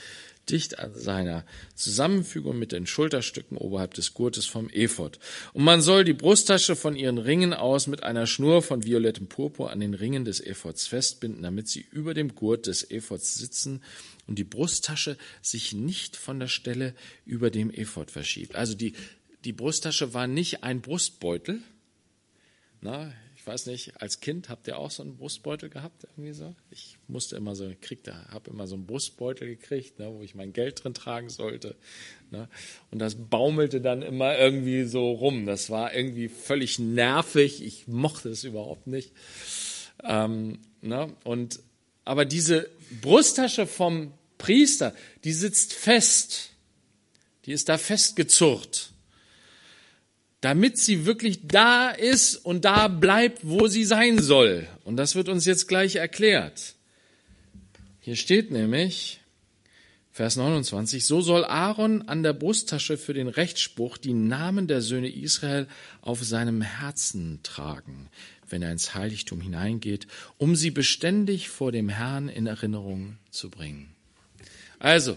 [0.50, 5.18] dicht an seiner Zusammenfügung mit den Schulterstücken oberhalb des Gurtes vom Ephod.
[5.52, 9.70] Und man soll die Brusttasche von ihren Ringen aus mit einer Schnur von violettem Purpur
[9.70, 13.82] an den Ringen des Ephods festbinden, damit sie über dem Gurt des Ephods sitzen
[14.26, 18.54] und die Brusttasche sich nicht von der Stelle über dem Ephod verschiebt.
[18.54, 18.94] Also die,
[19.44, 21.60] die Brusttasche war nicht ein Brustbeutel.
[22.80, 23.12] Na,
[23.42, 26.54] ich weiß nicht, als Kind habt ihr auch so einen Brustbeutel gehabt irgendwie so?
[26.70, 30.52] Ich musste immer so, kriegte, habe immer so einen Brustbeutel gekriegt, ne, wo ich mein
[30.52, 31.74] Geld drin tragen sollte.
[32.30, 32.48] Ne,
[32.92, 35.44] und das baumelte dann immer irgendwie so rum.
[35.44, 37.64] Das war irgendwie völlig nervig.
[37.64, 39.10] Ich mochte es überhaupt nicht.
[40.04, 41.58] Ähm, ne, und
[42.04, 42.70] aber diese
[43.00, 46.50] Brusttasche vom Priester, die sitzt fest.
[47.46, 48.91] Die ist da festgezurrt
[50.42, 54.66] damit sie wirklich da ist und da bleibt, wo sie sein soll.
[54.84, 56.74] Und das wird uns jetzt gleich erklärt.
[58.00, 59.20] Hier steht nämlich,
[60.10, 65.08] Vers 29, so soll Aaron an der Brusttasche für den Rechtsspruch die Namen der Söhne
[65.08, 65.68] Israel
[66.00, 68.08] auf seinem Herzen tragen,
[68.48, 73.94] wenn er ins Heiligtum hineingeht, um sie beständig vor dem Herrn in Erinnerung zu bringen.
[74.80, 75.16] Also,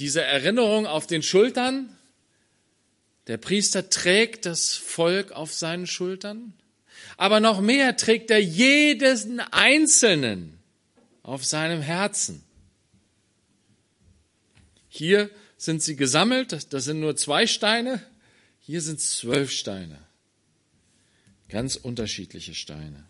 [0.00, 1.96] diese Erinnerung auf den Schultern,
[3.26, 6.54] der Priester trägt das Volk auf seinen Schultern,
[7.16, 10.58] aber noch mehr trägt er jeden Einzelnen
[11.22, 12.42] auf seinem Herzen.
[14.88, 18.02] Hier sind sie gesammelt, das sind nur zwei Steine,
[18.60, 19.98] hier sind zwölf Steine.
[21.48, 23.04] Ganz unterschiedliche Steine.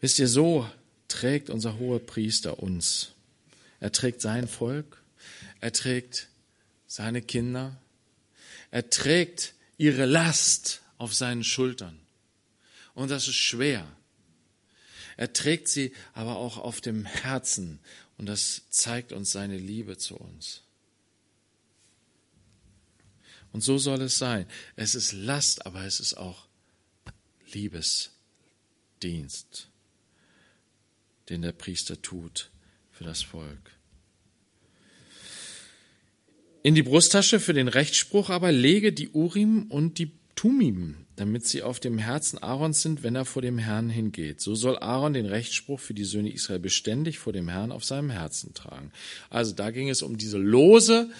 [0.00, 0.68] Wisst ihr, so
[1.08, 3.12] trägt unser hoher Priester uns.
[3.80, 4.97] Er trägt sein Volk,
[5.60, 6.28] er trägt
[6.86, 7.80] seine Kinder,
[8.70, 11.98] Er trägt ihre Last auf seinen Schultern.
[12.94, 13.90] Und das ist schwer.
[15.16, 17.80] Er trägt sie aber auch auf dem Herzen
[18.18, 20.62] und das zeigt uns seine Liebe zu uns.
[23.52, 24.46] Und so soll es sein.
[24.76, 26.46] Es ist Last, aber es ist auch
[27.52, 28.10] Liebesdienst,
[31.30, 32.50] den der Priester tut
[32.92, 33.77] für das Volk.
[36.62, 41.62] In die Brusttasche für den Rechtsspruch aber lege die Urim und die Tumim, damit sie
[41.62, 44.40] auf dem Herzen Aarons sind, wenn er vor dem Herrn hingeht.
[44.40, 48.10] So soll Aaron den Rechtsspruch für die Söhne Israel beständig vor dem Herrn auf seinem
[48.10, 48.92] Herzen tragen.
[49.30, 51.10] Also da ging es um diese Lose.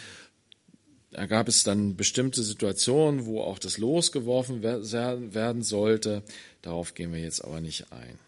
[1.13, 6.23] Da gab es dann bestimmte Situationen, wo auch das Los geworfen werden sollte.
[6.63, 8.19] Darauf gehen wir jetzt aber nicht ein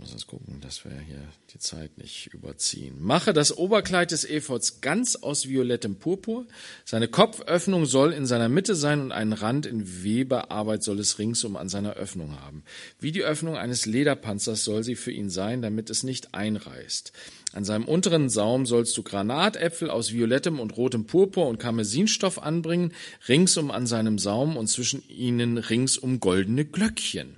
[0.00, 1.22] muss jetzt gucken, dass wir hier
[1.52, 2.96] die Zeit nicht überziehen.
[3.00, 6.46] Mache das Oberkleid des Ephods ganz aus violettem Purpur.
[6.86, 11.56] Seine Kopföffnung soll in seiner Mitte sein und einen Rand in Weberarbeit soll es ringsum
[11.56, 12.64] an seiner Öffnung haben.
[12.98, 17.12] Wie die Öffnung eines Lederpanzers soll sie für ihn sein, damit es nicht einreißt.
[17.52, 22.94] An seinem unteren Saum sollst du Granatäpfel aus violettem und rotem Purpur und Karmesinstoff anbringen,
[23.28, 27.36] ringsum an seinem Saum und zwischen ihnen ringsum goldene Glöckchen.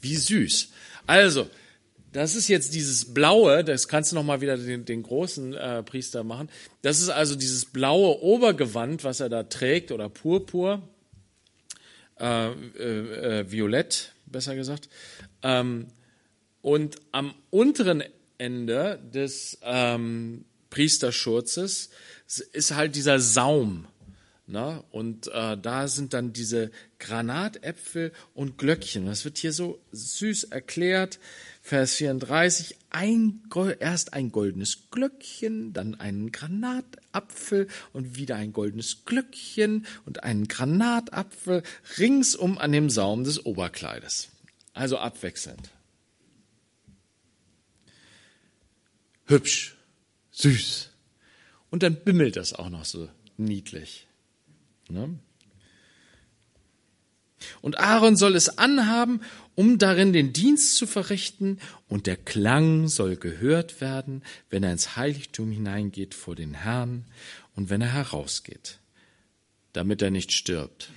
[0.00, 0.68] Wie süß.
[1.06, 1.48] Also,
[2.18, 5.82] das ist jetzt dieses blaue, das kannst du noch mal wieder den, den großen äh,
[5.84, 6.50] Priester machen.
[6.82, 10.82] Das ist also dieses blaue Obergewand, was er da trägt oder purpur,
[12.18, 14.88] äh, äh, äh, violett, besser gesagt.
[15.44, 15.86] Ähm,
[16.60, 18.02] und am unteren
[18.36, 21.90] Ende des ähm, Priesterschurzes
[22.52, 23.86] ist halt dieser Saum.
[24.48, 24.82] Ne?
[24.90, 29.06] Und äh, da sind dann diese Granatäpfel und Glöckchen.
[29.06, 31.18] Das wird hier so süß erklärt.
[31.68, 33.42] Vers 34, ein,
[33.78, 41.62] erst ein goldenes Glöckchen, dann einen Granatapfel und wieder ein goldenes Glöckchen und einen Granatapfel
[41.98, 44.30] ringsum an dem Saum des Oberkleides.
[44.72, 45.70] Also abwechselnd.
[49.26, 49.76] Hübsch,
[50.30, 50.88] süß.
[51.68, 54.06] Und dann bimmelt das auch noch so niedlich.
[54.88, 55.18] Ne?
[57.60, 59.20] Und Aaron soll es anhaben,
[59.54, 61.58] um darin den Dienst zu verrichten,
[61.88, 67.04] und der Klang soll gehört werden, wenn er ins Heiligtum hineingeht vor den Herrn
[67.56, 68.78] und wenn er herausgeht,
[69.72, 70.90] damit er nicht stirbt.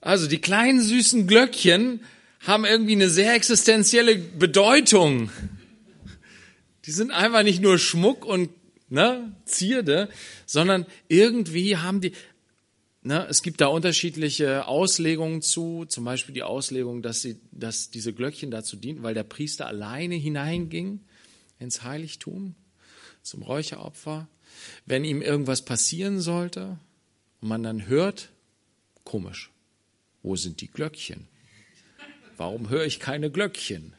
[0.00, 2.00] Also die kleinen süßen Glöckchen
[2.40, 5.30] haben irgendwie eine sehr existenzielle Bedeutung.
[6.86, 8.50] Die sind einfach nicht nur Schmuck und
[8.88, 10.08] ne, Zierde,
[10.46, 12.12] sondern irgendwie haben die,
[13.02, 18.12] ne, es gibt da unterschiedliche Auslegungen zu, zum Beispiel die Auslegung, dass, sie, dass diese
[18.12, 21.00] Glöckchen dazu dienten, weil der Priester alleine hineinging
[21.58, 22.54] ins Heiligtum
[23.22, 24.28] zum Räucheropfer.
[24.86, 26.78] Wenn ihm irgendwas passieren sollte
[27.40, 28.30] und man dann hört,
[29.04, 29.50] komisch,
[30.22, 31.28] wo sind die Glöckchen?
[32.36, 33.94] Warum höre ich keine Glöckchen?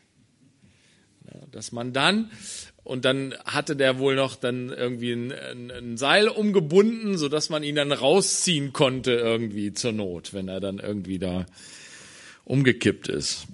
[1.51, 2.29] Dass man dann
[2.83, 7.49] und dann hatte der wohl noch dann irgendwie ein, ein, ein, Seil umgebunden, so dass
[7.49, 11.45] man ihn dann rausziehen konnte irgendwie zur Not, wenn er dann irgendwie da
[12.45, 13.45] umgekippt ist.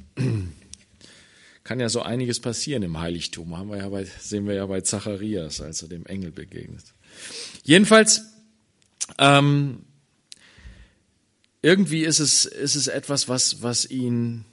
[1.65, 4.81] Kann ja so einiges passieren im Heiligtum, haben wir ja bei, sehen wir ja bei
[4.81, 6.85] Zacharias, als er dem Engel begegnet.
[7.63, 8.21] Jedenfalls,
[9.17, 9.79] ähm,
[11.61, 14.45] irgendwie ist es, ist es etwas, was, was ihn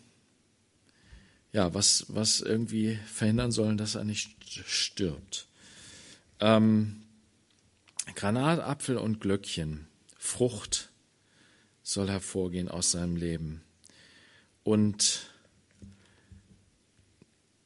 [1.52, 4.36] ja, was, was irgendwie verhindern sollen, dass er nicht
[4.66, 5.46] stirbt.
[6.40, 7.02] Ähm,
[8.14, 9.86] Granatapfel und Glöckchen,
[10.18, 10.90] Frucht
[11.82, 13.62] soll hervorgehen aus seinem Leben.
[14.64, 15.26] Und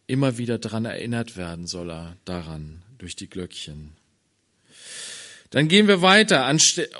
[0.06, 3.92] immer wieder daran erinnert werden soll er daran durch die Glöckchen.
[5.50, 6.48] Dann gehen wir weiter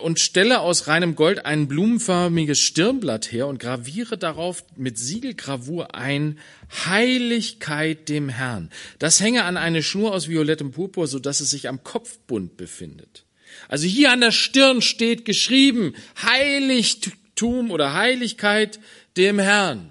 [0.03, 6.38] und stelle aus reinem Gold ein blumenförmiges Stirnblatt her und graviere darauf mit Siegelgravur ein
[6.86, 8.70] Heiligkeit dem Herrn.
[8.99, 13.24] Das hänge an eine Schnur aus violettem Purpur, so dass es sich am Kopfbund befindet.
[13.68, 18.78] Also hier an der Stirn steht geschrieben Heiligtum oder Heiligkeit
[19.16, 19.90] dem Herrn.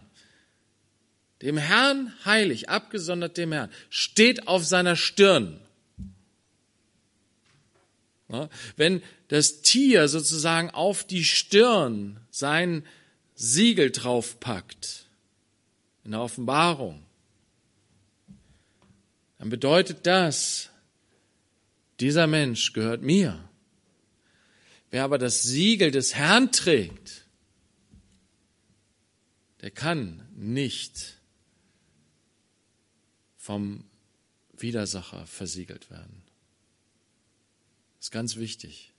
[1.42, 5.60] Dem Herrn heilig, abgesondert dem Herrn, steht auf seiner Stirn.
[8.76, 12.86] Wenn das Tier sozusagen auf die Stirn sein
[13.36, 15.06] Siegel draufpackt,
[16.04, 17.06] in der Offenbarung,
[19.38, 20.70] dann bedeutet das,
[22.00, 23.48] dieser Mensch gehört mir.
[24.92, 27.26] Wer aber das Siegel des Herrn trägt,
[29.62, 31.20] der kann nicht
[33.36, 33.84] vom
[34.54, 36.25] Widersacher versiegelt werden.
[38.06, 38.94] Das ist ganz wichtig.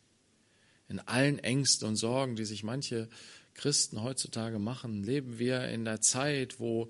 [0.88, 3.09] In allen Ängsten und Sorgen, die sich manche
[3.54, 6.88] Christen heutzutage machen, leben wir in der Zeit, wo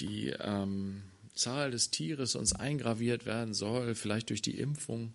[0.00, 5.14] die ähm, Zahl des Tieres uns eingraviert werden soll, vielleicht durch die Impfung.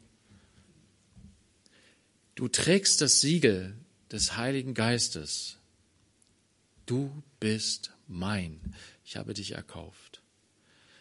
[2.36, 3.76] Du trägst das Siegel
[4.10, 5.58] des Heiligen Geistes.
[6.86, 7.12] Du
[7.42, 8.74] bist mein.
[9.04, 10.22] Ich habe dich erkauft.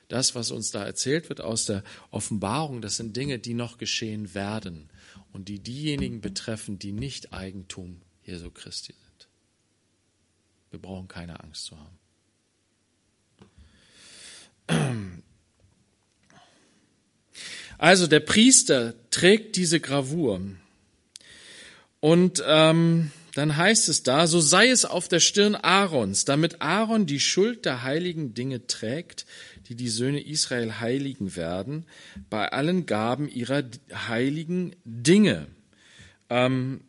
[0.09, 4.35] Das, was uns da erzählt wird aus der Offenbarung, das sind Dinge, die noch geschehen
[4.35, 4.91] werden
[5.33, 9.29] und die diejenigen betreffen, die nicht Eigentum Jesu Christi sind.
[10.71, 12.01] Wir brauchen keine Angst zu haben.
[17.79, 20.41] Also der Priester trägt diese Gravur.
[22.01, 27.07] Und ähm, dann heißt es da, so sei es auf der Stirn Aarons, damit Aaron
[27.07, 29.27] die Schuld der heiligen Dinge trägt,
[29.71, 31.87] die die Söhne Israel heiligen werden,
[32.29, 33.63] bei allen Gaben ihrer
[34.09, 35.47] heiligen Dinge.
[36.29, 36.81] Ähm,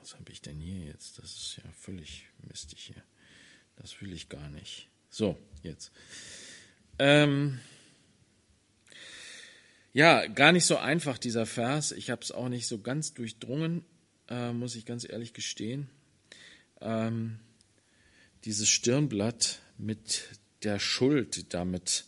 [0.00, 1.18] was habe ich denn hier jetzt?
[1.18, 3.02] Das ist ja völlig mistig hier.
[3.76, 4.88] Das will ich gar nicht.
[5.08, 5.92] So, jetzt.
[6.98, 7.58] Ähm,
[9.94, 11.92] ja, gar nicht so einfach, dieser Vers.
[11.92, 13.82] Ich habe es auch nicht so ganz durchdrungen,
[14.28, 15.88] äh, muss ich ganz ehrlich gestehen.
[16.82, 17.38] Ähm,
[18.44, 20.24] dieses Stirnblatt mit
[20.62, 22.04] der Schuld damit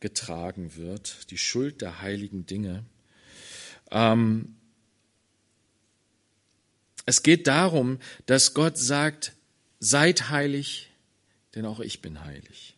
[0.00, 2.84] getragen wird, die Schuld der heiligen Dinge.
[3.90, 4.56] Ähm,
[7.06, 9.32] es geht darum, dass Gott sagt,
[9.78, 10.90] seid heilig,
[11.54, 12.76] denn auch ich bin heilig.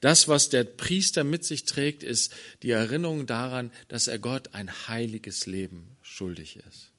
[0.00, 4.88] Das, was der Priester mit sich trägt, ist die Erinnerung daran, dass er Gott ein
[4.88, 6.90] heiliges Leben schuldig ist.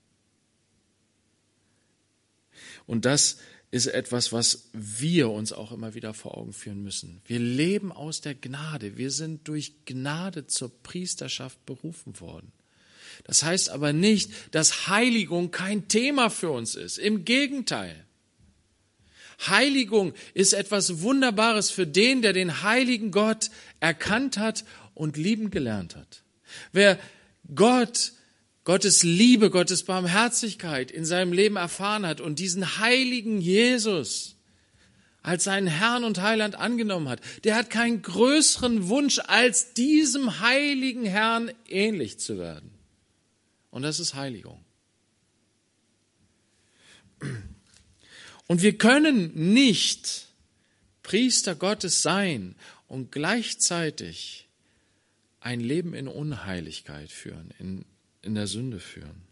[2.86, 3.40] Und das
[3.72, 7.22] ist etwas, was wir uns auch immer wieder vor Augen führen müssen.
[7.26, 8.98] Wir leben aus der Gnade.
[8.98, 12.52] Wir sind durch Gnade zur Priesterschaft berufen worden.
[13.26, 16.98] Das heißt aber nicht, dass Heiligung kein Thema für uns ist.
[16.98, 18.06] Im Gegenteil.
[19.48, 24.66] Heiligung ist etwas Wunderbares für den, der den heiligen Gott erkannt hat
[24.96, 26.24] und lieben gelernt hat.
[26.72, 27.00] Wer
[27.54, 28.14] Gott,
[28.70, 34.36] Gottes Liebe, Gottes Barmherzigkeit in seinem Leben erfahren hat und diesen heiligen Jesus
[35.24, 41.04] als seinen Herrn und Heiland angenommen hat, der hat keinen größeren Wunsch, als diesem heiligen
[41.04, 42.70] Herrn ähnlich zu werden.
[43.72, 44.64] Und das ist Heiligung.
[48.46, 50.28] Und wir können nicht
[51.02, 52.54] Priester Gottes sein
[52.88, 54.48] und gleichzeitig
[55.40, 57.84] ein Leben in Unheiligkeit führen, in,
[58.30, 59.24] in der Sünde führen.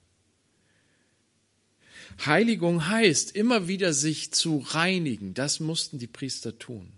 [2.26, 5.36] Heiligung heißt, immer wieder sich zu reinigen.
[5.36, 6.92] Das mussten die Priester tun.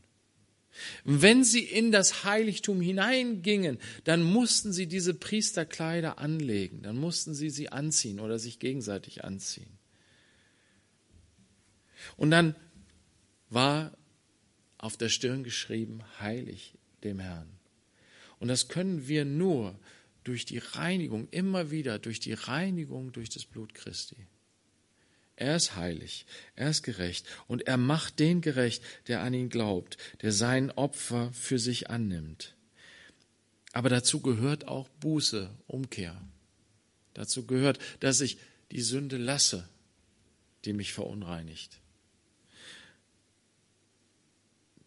[1.03, 7.49] Wenn sie in das Heiligtum hineingingen, dann mussten sie diese Priesterkleider anlegen, dann mussten sie
[7.49, 9.77] sie anziehen oder sich gegenseitig anziehen.
[12.15, 12.55] Und dann
[13.49, 13.91] war
[14.77, 17.49] auf der Stirn geschrieben, heilig dem Herrn.
[18.39, 19.77] Und das können wir nur
[20.23, 24.27] durch die Reinigung, immer wieder durch die Reinigung durch das Blut Christi.
[25.35, 29.97] Er ist heilig, er ist gerecht und er macht den gerecht, der an ihn glaubt,
[30.21, 32.55] der sein Opfer für sich annimmt.
[33.71, 36.21] Aber dazu gehört auch Buße, Umkehr.
[37.13, 38.37] Dazu gehört, dass ich
[38.71, 39.67] die Sünde lasse,
[40.65, 41.79] die mich verunreinigt.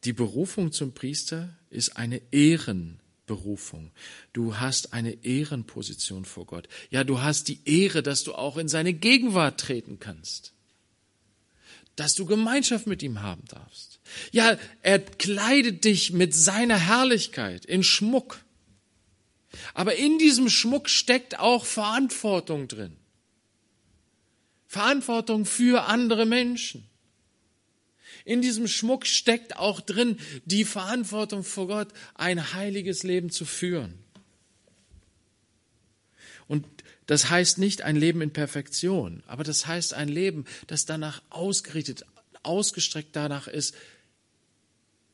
[0.05, 2.21] Die Berufung zum Priester ist eine
[3.29, 3.91] Ehrenberufung.
[4.33, 6.69] Du hast eine Ehrenposition vor Gott.
[6.91, 10.53] Ja, du hast die Ehre, dass du auch in seine Gegenwart treten kannst.
[11.97, 14.01] Dass du Gemeinschaft mit ihm haben darfst.
[14.31, 18.45] Ja, er kleidet dich mit seiner Herrlichkeit in Schmuck.
[19.75, 22.97] Aber in diesem Schmuck steckt auch Verantwortung drin.
[24.67, 26.89] Verantwortung für andere Menschen.
[28.25, 33.95] In diesem Schmuck steckt auch drin die Verantwortung vor Gott, ein heiliges Leben zu führen.
[36.49, 36.67] Und
[37.07, 42.05] das heißt nicht ein Leben in Perfektion, aber das heißt ein Leben, das danach ausgerichtet,
[42.43, 43.75] ausgestreckt danach ist,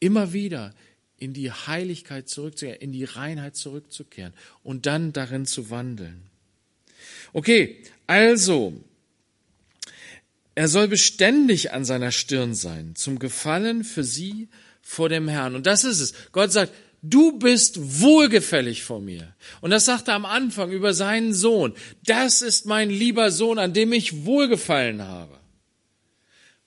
[0.01, 0.75] immer wieder
[1.19, 4.33] in die Heiligkeit zurückzukehren, in die Reinheit zurückzukehren
[4.63, 6.23] und dann darin zu wandeln.
[7.33, 8.73] Okay, also
[10.59, 14.49] er soll beständig an seiner Stirn sein, zum Gefallen für sie
[14.83, 15.55] vor dem Herrn.
[15.55, 16.15] Und das ist es.
[16.33, 19.37] Gott sagt, du bist wohlgefällig vor mir.
[19.61, 21.75] Und das sagt er am Anfang über seinen Sohn.
[22.05, 25.39] Das ist mein lieber Sohn, an dem ich wohlgefallen habe.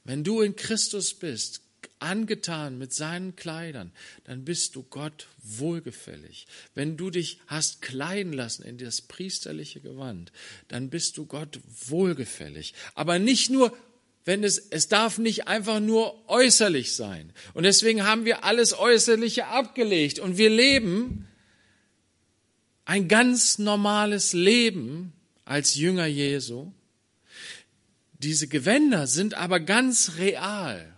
[0.06, 1.60] Wenn du in Christus bist,
[2.02, 3.92] angetan mit seinen Kleidern,
[4.24, 6.48] dann bist du Gott wohlgefällig.
[6.74, 10.32] Wenn du dich hast kleiden lassen in das priesterliche Gewand,
[10.68, 12.74] dann bist du Gott wohlgefällig.
[12.96, 13.76] Aber nicht nur
[14.24, 17.34] wenn es, es darf nicht einfach nur äußerlich sein.
[17.54, 21.28] Und deswegen haben wir alles Äußerliche abgelegt und wir leben
[22.86, 25.14] ein ganz normales Leben
[25.46, 26.72] als Jünger Jesu.
[28.14, 30.96] Diese Gewänder sind aber ganz real,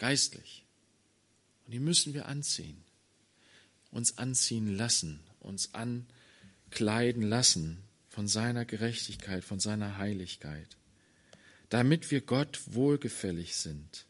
[0.00, 0.64] geistlich.
[1.66, 2.82] Und die müssen wir anziehen,
[3.92, 7.78] uns anziehen lassen, uns ankleiden lassen
[8.08, 10.76] von seiner Gerechtigkeit, von seiner Heiligkeit
[11.70, 14.04] damit wir Gott wohlgefällig sind.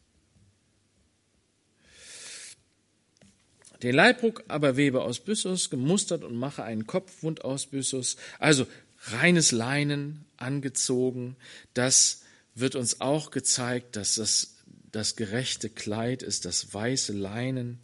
[3.81, 8.67] Den Leibruck aber webe aus Byssus, gemustert und mache einen Kopfwund aus Byssus, also
[9.05, 11.35] reines Leinen angezogen.
[11.73, 12.23] Das
[12.53, 14.57] wird uns auch gezeigt, dass das
[14.91, 17.79] das gerechte Kleid ist, das weiße Leinen.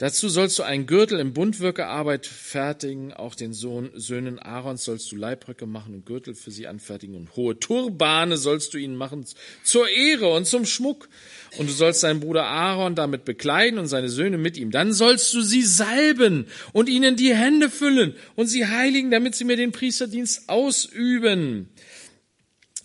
[0.00, 3.12] Dazu sollst du einen Gürtel im Buntwirkearbeit fertigen.
[3.12, 7.36] Auch den Sohn, Söhnen Aarons sollst du Leibröcke machen und Gürtel für sie anfertigen und
[7.36, 9.26] hohe Turbane sollst du ihnen machen
[9.62, 11.10] zur Ehre und zum Schmuck.
[11.58, 14.70] Und du sollst deinen Bruder Aaron damit bekleiden und seine Söhne mit ihm.
[14.70, 19.44] Dann sollst du sie salben und ihnen die Hände füllen und sie heiligen, damit sie
[19.44, 21.68] mir den Priesterdienst ausüben.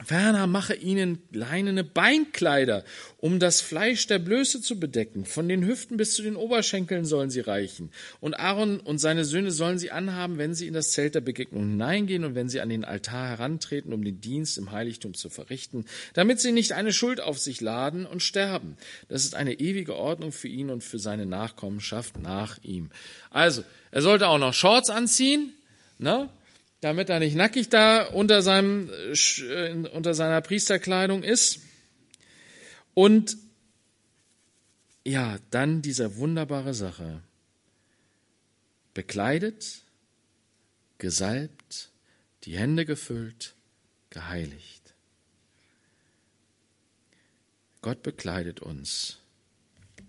[0.04, 2.84] Ferner mache ihnen leinene Beinkleider,
[3.18, 5.26] um das Fleisch der Blöße zu bedecken.
[5.26, 7.92] Von den Hüften bis zu den Oberschenkeln sollen sie reichen.
[8.20, 11.70] Und Aaron und seine Söhne sollen sie anhaben, wenn sie in das Zelt der Begegnung
[11.70, 15.86] hineingehen und wenn sie an den Altar herantreten, um den Dienst im Heiligtum zu verrichten,
[16.14, 18.76] damit sie nicht eine Schuld auf sich laden und sterben.
[19.08, 22.90] Das ist eine ewige Ordnung für ihn und für seine Nachkommenschaft nach ihm.
[23.30, 25.54] Also, er sollte auch noch Shorts anziehen,
[26.00, 26.30] ne?
[26.86, 31.62] Damit er nicht nackig da unter, seinem, äh, unter seiner Priesterkleidung ist.
[32.94, 33.38] Und
[35.04, 37.24] ja, dann diese wunderbare Sache.
[38.94, 39.82] Bekleidet,
[41.00, 41.90] gesalbt,
[42.44, 43.56] die Hände gefüllt,
[44.12, 44.94] geheiligt.
[47.82, 49.18] Gott bekleidet uns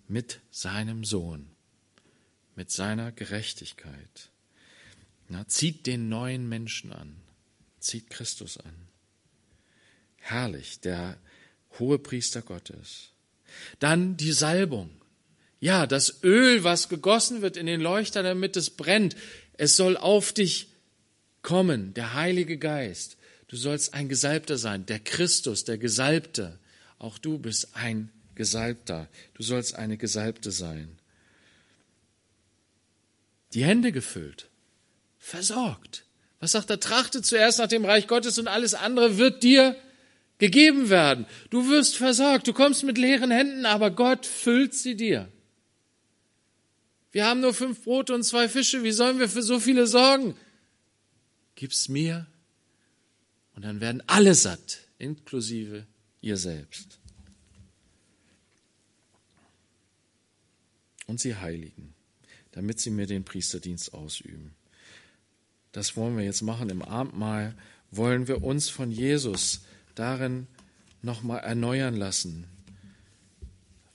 [0.08, 1.48] mit seinem Sohn,
[2.54, 4.30] mit seiner Gerechtigkeit.
[5.28, 7.16] Na, zieht den neuen Menschen an,
[7.80, 8.74] zieht Christus an.
[10.18, 11.18] Herrlich, der
[11.78, 13.10] hohe Priester Gottes.
[13.78, 14.90] Dann die Salbung.
[15.58, 19.16] Ja, das Öl, was gegossen wird in den Leuchter, damit es brennt.
[19.54, 20.68] Es soll auf dich
[21.42, 23.16] kommen, der Heilige Geist.
[23.48, 26.58] Du sollst ein Gesalbter sein, der Christus, der Gesalbte.
[26.98, 29.08] Auch du bist ein Gesalbter.
[29.34, 30.98] Du sollst eine Gesalbte sein.
[33.54, 34.48] Die Hände gefüllt
[35.26, 36.04] versorgt.
[36.38, 36.78] Was sagt er?
[36.78, 39.76] Trachte zuerst nach dem Reich Gottes und alles andere wird dir
[40.38, 41.26] gegeben werden.
[41.50, 42.46] Du wirst versorgt.
[42.46, 45.28] Du kommst mit leeren Händen, aber Gott füllt sie dir.
[47.10, 48.84] Wir haben nur fünf Brote und zwei Fische.
[48.84, 50.36] Wie sollen wir für so viele sorgen?
[51.56, 52.26] Gib's mir
[53.56, 55.86] und dann werden alle satt, inklusive
[56.20, 57.00] ihr selbst.
[61.06, 61.94] Und sie heiligen,
[62.52, 64.54] damit sie mir den Priesterdienst ausüben
[65.76, 67.54] das wollen wir jetzt machen im Abendmahl,
[67.90, 69.60] wollen wir uns von Jesus
[69.94, 70.46] darin
[71.02, 72.46] nochmal erneuern lassen.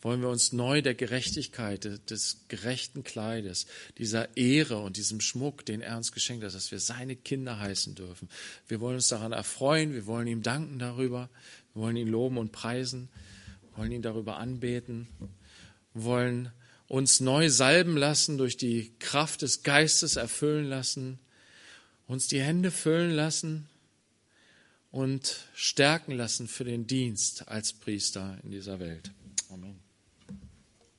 [0.04, 3.66] Wollen wir uns neu der Gerechtigkeit, des gerechten Kleides,
[3.98, 7.96] dieser Ehre und diesem Schmuck, den er uns geschenkt hat, dass wir seine Kinder heißen
[7.96, 8.30] dürfen.
[8.68, 11.32] Wir wollen uns daran erfreuen, wir wollen ihm danken darüber,
[11.74, 13.10] wir wollen ihn loben und preisen,
[13.76, 15.08] wollen ihn darüber anbeten,
[15.96, 16.52] wollen
[16.88, 21.18] uns neu salben lassen, durch die Kraft des Geistes erfüllen lassen
[22.12, 23.70] uns die Hände füllen lassen
[24.92, 29.12] und stärken lassen für den Dienst als Priester in dieser Welt.
[29.50, 29.91] Amen.